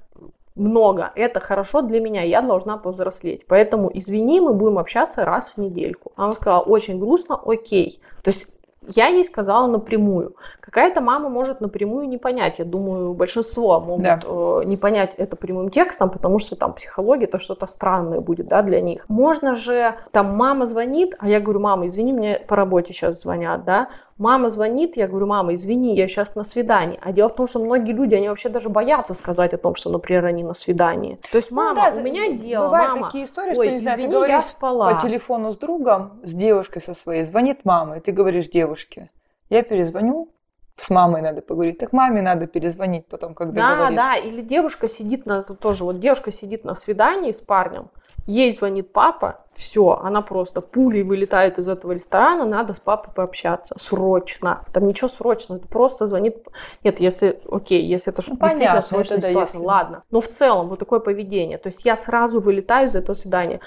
много. 0.56 1.12
Это 1.16 1.40
хорошо 1.40 1.82
для 1.82 2.00
меня, 2.00 2.22
я 2.22 2.42
должна 2.42 2.78
повзрослеть. 2.78 3.48
Поэтому, 3.48 3.90
извини, 3.94 4.40
мы 4.40 4.54
будем 4.54 4.78
общаться 4.78 5.26
раз 5.26 5.54
в 5.56 5.58
недельку. 5.58 6.12
Она 6.16 6.34
сказала, 6.34 6.62
очень 6.62 7.00
грустно, 7.00 7.40
окей. 7.44 8.02
То 8.24 8.30
есть 8.32 8.48
я 8.88 9.08
ей 9.08 9.26
сказала 9.26 9.68
напрямую. 9.68 10.36
Какая-то 10.60 11.02
мама 11.02 11.30
может 11.30 11.62
напрямую 11.62 12.08
не 12.08 12.18
понять. 12.18 12.60
Я 12.60 12.66
думаю, 12.66 13.14
большинство 13.14 13.80
могут 13.80 14.04
Да. 14.04 14.20
э, 14.24 14.62
не 14.66 14.78
понять 14.78 15.14
это 15.18 15.36
прямым 15.36 15.70
текстом, 15.70 16.10
потому 16.10 16.40
что 16.40 16.56
там 16.56 16.74
психология 16.74 17.26
это 17.26 17.40
что-то 17.40 17.68
странное 17.68 18.20
будет, 18.20 18.48
да, 18.48 18.62
для 18.62 18.82
них. 18.82 19.06
Можно 19.08 19.56
же, 19.56 19.96
там 20.12 20.36
мама 20.36 20.68
звонит, 20.68 21.16
а 21.20 21.28
я 21.28 21.40
говорю, 21.40 21.60
мама, 21.60 21.88
извини, 21.88 22.14
мне 22.14 22.40
по 22.48 22.56
работе 22.56 22.94
сейчас 22.94 23.22
звонят, 23.22 23.64
да. 23.66 23.88
Мама 24.18 24.50
звонит, 24.50 24.96
я 24.96 25.08
говорю, 25.08 25.26
мама, 25.26 25.56
извини, 25.56 25.96
я 25.96 26.08
сейчас 26.08 26.36
на 26.36 26.44
свидании. 26.44 27.00
А 27.02 27.12
дело 27.12 27.30
в 27.30 27.36
том, 27.36 27.48
что 27.48 27.60
многие 27.60 27.94
люди, 27.94 28.14
они 28.14 28.30
вообще 28.30 28.50
даже 28.50 28.70
боятся 28.70 29.14
сказать 29.14 29.54
о 29.54 29.58
том, 29.58 29.76
что, 29.76 29.90
например, 29.90 30.26
они 30.26 30.44
на 30.44 30.54
свидании. 30.54 31.20
То 31.32 31.38
есть, 31.38 31.50
Ну 31.52 31.58
мама, 31.58 31.76
да, 31.92 31.98
у 32.00 32.04
меня 32.04 32.32
дело, 32.34 32.66
Бывают 32.66 32.94
мама. 32.94 33.06
такие 33.08 33.24
истории, 33.26 33.56
Ой, 33.56 33.64
что, 33.66 33.72
не 33.72 33.78
знаю, 33.80 33.96
ты 33.98 34.02
извини, 34.04 34.14
я 34.14 34.20
говоришь 34.20 34.44
спала. 34.44 34.94
по 34.94 35.02
телефону 35.02 35.52
с 35.52 35.58
другом, 35.58 36.20
с 36.24 36.34
девушкой 36.34 36.82
со 36.82 36.94
своей, 36.94 37.26
звонит 37.26 37.66
мама, 37.66 37.98
и 37.98 38.00
ты 38.02 38.12
говоришь 38.12 38.50
девушке, 38.50 39.10
я 39.50 39.64
перезвоню, 39.64 40.30
с 40.76 40.90
мамой 40.90 41.22
надо 41.22 41.42
поговорить, 41.42 41.78
так 41.80 41.92
маме 41.94 42.22
надо 42.22 42.48
перезвонить 42.48 43.08
потом, 43.08 43.34
когда 43.34 43.62
Да, 43.62 43.76
говоришь. 43.78 43.96
да, 43.98 44.16
или 44.16 44.42
девушка 44.42 44.88
сидит 44.88 45.26
на 45.26 45.44
тоже, 45.44 45.84
вот 45.84 46.00
девушка 46.00 46.32
сидит 46.32 46.64
на 46.66 46.76
свидании 46.76 47.32
с 47.32 47.42
парнем, 47.42 47.90
ей 48.26 48.54
звонит 48.54 48.92
папа, 48.92 49.40
все, 49.56 50.00
она 50.02 50.22
просто 50.22 50.62
пулей 50.62 51.04
вылетает 51.04 51.60
из 51.60 51.68
этого 51.68 51.92
ресторана, 51.92 52.46
надо 52.46 52.74
с 52.74 52.80
папой 52.80 53.14
пообщаться, 53.14 53.76
срочно. 53.80 54.66
Там 54.74 54.88
ничего 54.88 55.10
срочного, 55.10 55.60
это 55.60 55.68
просто 55.68 56.08
звонит. 56.08 56.38
Нет, 56.84 57.00
если, 57.00 57.40
окей, 57.52 57.84
если 57.86 58.12
это 58.12 58.24
Ну, 58.26 58.36
действительно 58.36 58.60
понятно, 58.72 58.82
срочная 58.90 59.18
это 59.20 59.28
да, 59.28 59.30
ситуация, 59.32 59.58
если- 59.58 59.68
ладно. 59.68 60.04
Но 60.10 60.22
в 60.22 60.28
целом 60.28 60.70
вот 60.70 60.80
такое 60.80 61.00
поведение, 61.00 61.58
то 61.58 61.68
есть 61.68 61.86
я 61.86 61.96
сразу 61.96 62.40
вылетаю 62.40 62.88
из 62.88 62.96
этого 62.96 63.16
свидания. 63.16 63.60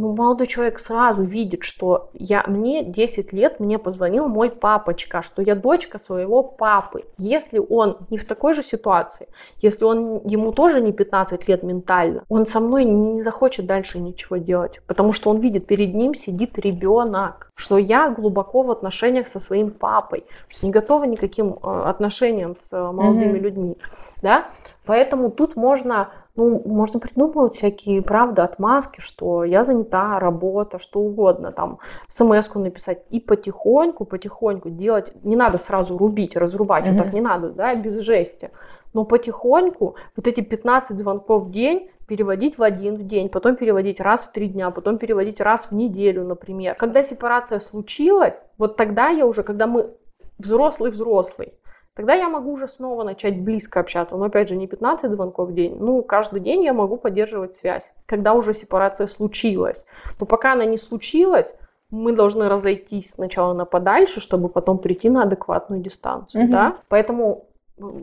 Ну, 0.00 0.14
молодой 0.14 0.46
человек 0.46 0.78
сразу 0.78 1.24
видит, 1.24 1.64
что 1.64 2.10
я, 2.12 2.44
мне 2.46 2.84
10 2.84 3.32
лет, 3.32 3.58
мне 3.58 3.78
позвонил 3.78 4.28
мой 4.28 4.48
папочка, 4.48 5.22
что 5.22 5.42
я 5.42 5.56
дочка 5.56 5.98
своего 5.98 6.44
папы. 6.44 7.02
Если 7.18 7.58
он 7.58 7.96
не 8.08 8.16
в 8.16 8.24
такой 8.24 8.54
же 8.54 8.62
ситуации, 8.62 9.26
если 9.60 9.84
он, 9.84 10.20
ему 10.24 10.52
тоже 10.52 10.80
не 10.80 10.92
15 10.92 11.48
лет 11.48 11.64
ментально, 11.64 12.22
он 12.28 12.46
со 12.46 12.60
мной 12.60 12.84
не, 12.84 13.14
не 13.14 13.22
захочет 13.22 13.66
дальше 13.66 13.98
ничего 13.98 14.36
делать, 14.36 14.80
потому 14.86 15.12
что 15.12 15.30
он 15.30 15.40
видит, 15.40 15.66
перед 15.66 15.92
ним 15.94 16.14
сидит 16.14 16.56
ребенок, 16.58 17.50
что 17.56 17.76
я 17.76 18.08
глубоко 18.10 18.62
в 18.62 18.70
отношениях 18.70 19.26
со 19.26 19.40
своим 19.40 19.72
папой, 19.72 20.24
что 20.48 20.64
не 20.64 20.70
готова 20.70 21.04
никаким 21.04 21.58
э, 21.60 21.82
отношениям 21.86 22.54
с 22.54 22.68
э, 22.70 22.92
молодыми 22.92 23.32
Мгм. 23.32 23.42
людьми, 23.42 23.76
да, 24.22 24.44
поэтому 24.86 25.30
тут 25.30 25.56
можно 25.56 26.10
ну, 26.38 26.62
можно 26.64 27.00
придумывать 27.00 27.56
всякие, 27.56 28.00
правда, 28.00 28.44
отмазки, 28.44 29.00
что 29.00 29.42
я 29.42 29.64
занята, 29.64 30.20
работа, 30.20 30.78
что 30.78 31.00
угодно, 31.00 31.50
там, 31.50 31.78
смс-ку 32.08 32.60
написать 32.60 33.02
и 33.10 33.18
потихоньку, 33.18 34.04
потихоньку 34.04 34.70
делать, 34.70 35.12
не 35.24 35.34
надо 35.34 35.58
сразу 35.58 35.98
рубить, 35.98 36.36
разрубать, 36.36 36.84
вот 36.84 36.94
Мгм. 36.94 37.02
так 37.02 37.12
не 37.12 37.20
надо, 37.20 37.48
да, 37.50 37.74
без 37.74 37.98
жести, 37.98 38.50
но 38.94 39.04
потихоньку 39.04 39.96
вот 40.16 40.28
эти 40.28 40.40
15 40.40 41.00
звонков 41.00 41.46
в 41.46 41.50
день 41.50 41.90
переводить 42.06 42.56
в 42.56 42.62
один 42.62 42.94
в 42.94 43.02
день, 43.02 43.28
потом 43.28 43.56
переводить 43.56 44.00
раз 44.00 44.28
в 44.28 44.32
три 44.32 44.46
дня, 44.48 44.70
потом 44.70 44.98
переводить 44.98 45.40
раз 45.40 45.66
в 45.70 45.74
неделю, 45.74 46.24
например. 46.24 46.76
Когда 46.76 47.02
сепарация 47.02 47.58
случилась, 47.58 48.40
вот 48.58 48.76
тогда 48.76 49.08
я 49.08 49.26
уже, 49.26 49.42
когда 49.42 49.66
мы 49.66 49.90
взрослый-взрослый, 50.38 51.54
Тогда 51.98 52.14
я 52.14 52.28
могу 52.28 52.52
уже 52.52 52.68
снова 52.68 53.02
начать 53.02 53.40
близко 53.40 53.80
общаться. 53.80 54.16
Но 54.16 54.26
опять 54.26 54.48
же, 54.48 54.54
не 54.54 54.68
15 54.68 55.10
звонков 55.10 55.48
в 55.48 55.52
день. 55.52 55.76
Ну, 55.80 56.00
каждый 56.04 56.38
день 56.38 56.62
я 56.62 56.72
могу 56.72 56.96
поддерживать 56.96 57.56
связь, 57.56 57.92
когда 58.06 58.34
уже 58.34 58.54
сепарация 58.54 59.08
случилась. 59.08 59.84
Но 60.20 60.24
пока 60.24 60.52
она 60.52 60.64
не 60.64 60.78
случилась, 60.78 61.56
мы 61.90 62.12
должны 62.12 62.48
разойтись 62.48 63.10
сначала 63.14 63.52
на 63.52 63.64
подальше, 63.64 64.20
чтобы 64.20 64.48
потом 64.48 64.78
прийти 64.78 65.10
на 65.10 65.24
адекватную 65.24 65.82
дистанцию. 65.82 66.44
Мгм. 66.44 66.52
Да? 66.52 66.76
Поэтому, 66.86 67.46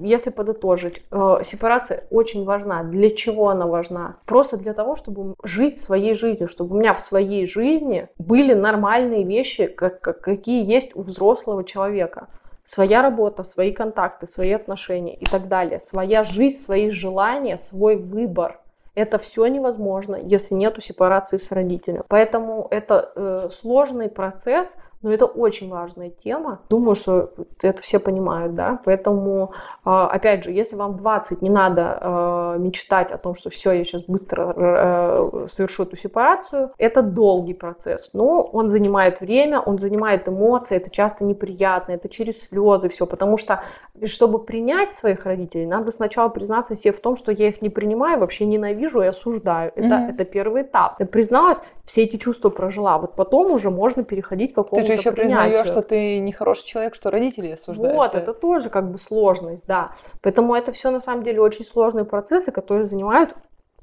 если 0.01 0.29
подытожить, 0.29 1.01
э, 1.11 1.37
сепарация 1.45 2.03
очень 2.11 2.43
важна. 2.43 2.83
Для 2.83 3.11
чего 3.11 3.47
она 3.47 3.65
важна? 3.65 4.17
Просто 4.25 4.57
для 4.57 4.73
того, 4.73 4.97
чтобы 4.97 5.35
жить 5.43 5.79
своей 5.79 6.15
жизнью, 6.15 6.49
чтобы 6.49 6.75
у 6.75 6.79
меня 6.79 6.95
в 6.95 6.99
своей 6.99 7.45
жизни 7.45 8.09
были 8.17 8.53
нормальные 8.53 9.23
вещи, 9.23 9.67
как, 9.67 10.01
как- 10.01 10.19
какие 10.19 10.69
есть 10.69 10.93
у 10.97 11.01
взрослого 11.01 11.63
человека 11.63 12.27
своя 12.65 13.01
работа, 13.01 13.43
свои 13.43 13.71
контакты, 13.71 14.27
свои 14.27 14.51
отношения 14.51 15.15
и 15.15 15.25
так 15.25 15.47
далее, 15.47 15.79
своя 15.79 16.23
жизнь, 16.23 16.61
свои 16.61 16.89
желания, 16.91 17.57
свой 17.57 17.95
выбор. 17.95 18.59
Это 18.95 19.17
все 19.17 19.47
невозможно, 19.47 20.15
если 20.15 20.55
нету 20.55 20.79
сепарации 20.81 21.37
с 21.37 21.51
родителем. 21.51 22.03
Поэтому 22.07 22.67
это 22.71 23.11
э, 23.15 23.49
сложный 23.51 24.09
процесс, 24.09 24.73
но 25.05 25.13
это 25.13 25.25
очень 25.27 25.69
важная 25.69 26.09
тема. 26.09 26.61
Думаю, 26.67 26.95
что 26.95 27.29
это 27.61 27.79
все 27.83 27.99
понимают, 27.99 28.55
да. 28.55 28.79
Поэтому, 28.85 29.51
э, 29.85 29.89
опять 29.89 30.43
же, 30.43 30.51
если 30.51 30.75
вам 30.75 30.97
20, 30.97 31.43
не 31.43 31.49
надо 31.51 31.99
э, 32.01 32.55
мечтать 32.57 33.11
о 33.11 33.19
том, 33.19 33.35
что 33.35 33.51
все, 33.51 33.71
я 33.71 33.85
сейчас 33.85 34.01
быстро 34.01 34.53
э, 34.57 35.47
совершу 35.47 35.83
эту 35.83 35.95
сепарацию. 35.95 36.71
Это 36.79 37.03
долгий 37.03 37.53
процесс, 37.53 38.09
но 38.13 38.41
он 38.41 38.71
занимает 38.71 39.21
время, 39.21 39.59
он 39.59 39.77
занимает 39.77 40.27
эмоции, 40.27 40.77
это 40.77 40.89
часто 40.89 41.23
неприятно, 41.23 41.91
это 41.91 42.09
через 42.09 42.41
слезы 42.47 42.89
все, 42.89 43.05
потому 43.05 43.37
что 43.37 43.61
чтобы 44.05 44.39
принять 44.39 44.95
своих 44.95 45.25
родителей, 45.25 45.65
надо 45.65 45.91
сначала 45.91 46.29
признаться 46.29 46.75
себе 46.75 46.91
в 46.91 46.99
том, 46.99 47.15
что 47.15 47.31
я 47.31 47.47
их 47.47 47.61
не 47.61 47.69
принимаю, 47.69 48.19
вообще 48.19 48.45
ненавижу 48.45 49.01
и 49.01 49.05
осуждаю. 49.05 49.71
Это, 49.75 49.95
Мгм. 49.95 50.09
это 50.09 50.25
первый 50.25 50.63
этап. 50.63 50.99
Я 50.99 51.05
призналась, 51.05 51.59
все 51.85 52.03
эти 52.03 52.17
чувства 52.17 52.49
прожила. 52.49 52.97
Вот 52.97 53.15
потом 53.15 53.51
уже 53.51 53.69
можно 53.69 54.03
переходить 54.03 54.53
к 54.53 54.55
какому-то 54.55 54.94
еще 54.97 55.11
признаешь, 55.11 55.67
что 55.67 55.81
ты 55.81 56.19
нехороший 56.19 56.65
человек, 56.65 56.95
что 56.95 57.11
родители 57.11 57.51
осуждаешь. 57.51 57.95
Вот, 57.95 58.11
да? 58.13 58.19
это 58.19 58.33
тоже 58.33 58.69
как 58.69 58.91
бы 58.91 58.97
сложность, 58.97 59.65
да. 59.67 59.91
Поэтому 60.21 60.55
это 60.55 60.71
все 60.71 60.91
на 60.91 60.99
самом 60.99 61.23
деле 61.23 61.41
очень 61.41 61.65
сложные 61.65 62.05
процессы, 62.05 62.51
которые 62.51 62.87
занимают 62.87 63.35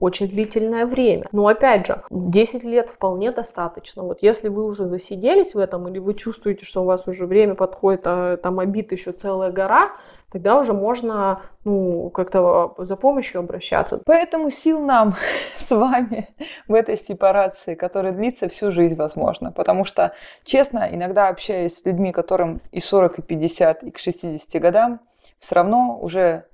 очень 0.03 0.29
длительное 0.29 0.85
время. 0.85 1.29
Но 1.31 1.47
опять 1.47 1.87
же, 1.87 2.03
10 2.11 2.65
лет 2.65 2.91
вполне 2.91 3.31
достаточно. 3.31 4.03
Вот 4.03 4.19
если 4.21 4.49
вы 4.49 4.65
уже 4.65 4.87
засиделись 4.87 5.55
в 5.55 5.59
этом, 5.59 5.87
или 5.89 5.99
вы 6.01 6.15
чувствуете, 6.15 6.65
что 6.65 6.83
у 6.83 6.85
вас 6.85 7.07
уже 7.07 7.27
время 7.27 7.55
подходит, 7.55 8.03
а 8.05 8.37
там 8.37 8.59
обид 8.59 8.91
еще 8.91 9.13
целая 9.13 9.53
гора, 9.53 9.93
тогда 10.33 10.59
уже 10.59 10.73
можно 10.73 11.43
ну, 11.65 12.11
как-то 12.11 12.75
за 12.79 12.97
помощью 12.97 13.41
обращаться. 13.41 14.01
Поэтому 14.07 14.51
сил 14.51 14.81
нам 14.81 15.17
с 15.59 15.71
вами 15.71 16.29
в 16.67 16.75
этой 16.75 16.97
сепарации, 16.97 17.75
которая 17.75 18.13
длится 18.13 18.49
всю 18.49 18.71
жизнь, 18.71 18.97
возможно. 18.97 19.53
Потому 19.53 19.85
что, 19.85 20.15
честно, 20.45 20.89
иногда 20.91 21.29
общаясь 21.29 21.77
с 21.77 21.85
людьми, 21.85 22.13
которым 22.13 22.63
и 22.73 22.81
40, 22.81 23.19
и 23.19 23.23
50, 23.23 23.83
и 23.85 23.91
к 23.91 23.99
60 23.99 24.61
годам, 24.61 25.01
все 25.39 25.55
равно 25.55 25.99
уже 26.01 26.47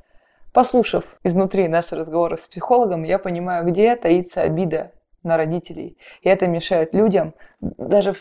послушав 0.53 1.05
изнутри 1.23 1.69
наши 1.69 1.95
разговоры 1.95 2.37
с 2.37 2.49
психологом, 2.49 3.05
я 3.05 3.19
понимаю, 3.19 3.65
где 3.65 3.95
таится 3.95 4.43
обида 4.43 4.93
на 5.23 5.37
родителей. 5.37 5.99
И 6.23 6.29
это 6.29 6.47
мешает 6.47 6.95
людям 6.95 7.35
даже 7.61 8.15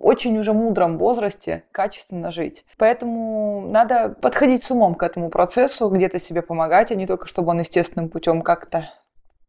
очень 0.00 0.38
уже 0.38 0.52
мудром 0.52 0.98
возрасте 0.98 1.64
качественно 1.72 2.30
жить. 2.30 2.64
Поэтому 2.78 3.66
надо 3.68 4.10
подходить 4.20 4.64
с 4.64 4.70
умом 4.70 4.94
к 4.94 5.02
этому 5.02 5.30
процессу, 5.30 5.88
где-то 5.88 6.18
себе 6.18 6.42
помогать, 6.42 6.92
а 6.92 6.94
не 6.94 7.06
только 7.06 7.26
чтобы 7.26 7.50
он 7.50 7.60
естественным 7.60 8.08
путем 8.08 8.42
как-то 8.42 8.90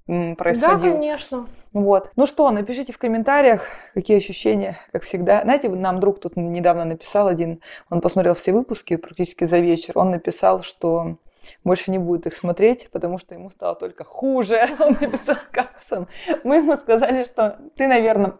происходил. 0.05 0.77
Да, 0.77 0.79
конечно. 0.79 1.47
Вот. 1.73 2.11
Ну 2.15 2.25
что, 2.25 2.49
напишите 2.49 2.93
в 2.93 2.97
комментариях, 2.97 3.67
какие 3.93 4.17
ощущения, 4.17 4.77
как 4.91 5.03
всегда. 5.03 5.41
Знаете, 5.43 5.69
нам 5.69 5.99
друг 5.99 6.19
тут 6.19 6.37
недавно 6.37 6.85
написал 6.85 7.27
один, 7.27 7.61
он 7.89 8.01
посмотрел 8.01 8.33
все 8.33 8.53
выпуски 8.53 8.95
практически 8.95 9.43
за 9.43 9.59
вечер, 9.59 9.97
он 9.97 10.11
написал, 10.11 10.63
что 10.63 11.17
больше 11.63 11.91
не 11.91 11.97
будет 11.97 12.27
их 12.27 12.35
смотреть, 12.35 12.89
потому 12.91 13.19
что 13.19 13.35
ему 13.35 13.49
стало 13.49 13.75
только 13.75 14.03
хуже. 14.03 14.67
Он 14.79 14.97
написал 14.99 15.37
капсом. 15.51 16.07
Мы 16.43 16.57
ему 16.57 16.75
сказали, 16.75 17.23
что 17.23 17.57
ты, 17.75 17.87
наверное, 17.87 18.33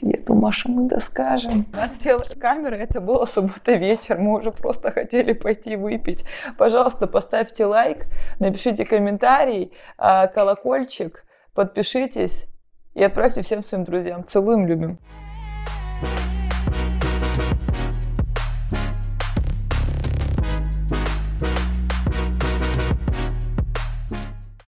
я 0.00 0.18
Маша, 0.28 0.68
мы 0.68 0.88
доскажем. 0.88 1.66
У 1.72 1.76
нас 1.76 1.90
села 2.02 2.24
камера, 2.38 2.74
это 2.74 3.00
было 3.00 3.24
суббота 3.24 3.72
вечер, 3.72 4.18
мы 4.18 4.38
уже 4.38 4.52
просто 4.52 4.90
хотели 4.90 5.32
пойти 5.32 5.76
выпить. 5.76 6.24
Пожалуйста, 6.56 7.06
поставьте 7.06 7.66
лайк, 7.66 8.06
напишите 8.38 8.84
комментарий, 8.84 9.72
а, 9.96 10.26
колокольчик, 10.26 11.24
подпишитесь 11.54 12.46
и 12.94 13.02
отправьте 13.02 13.42
всем 13.42 13.62
своим 13.62 13.84
друзьям. 13.84 14.24
Целуем, 14.26 14.66
любим. 14.66 14.98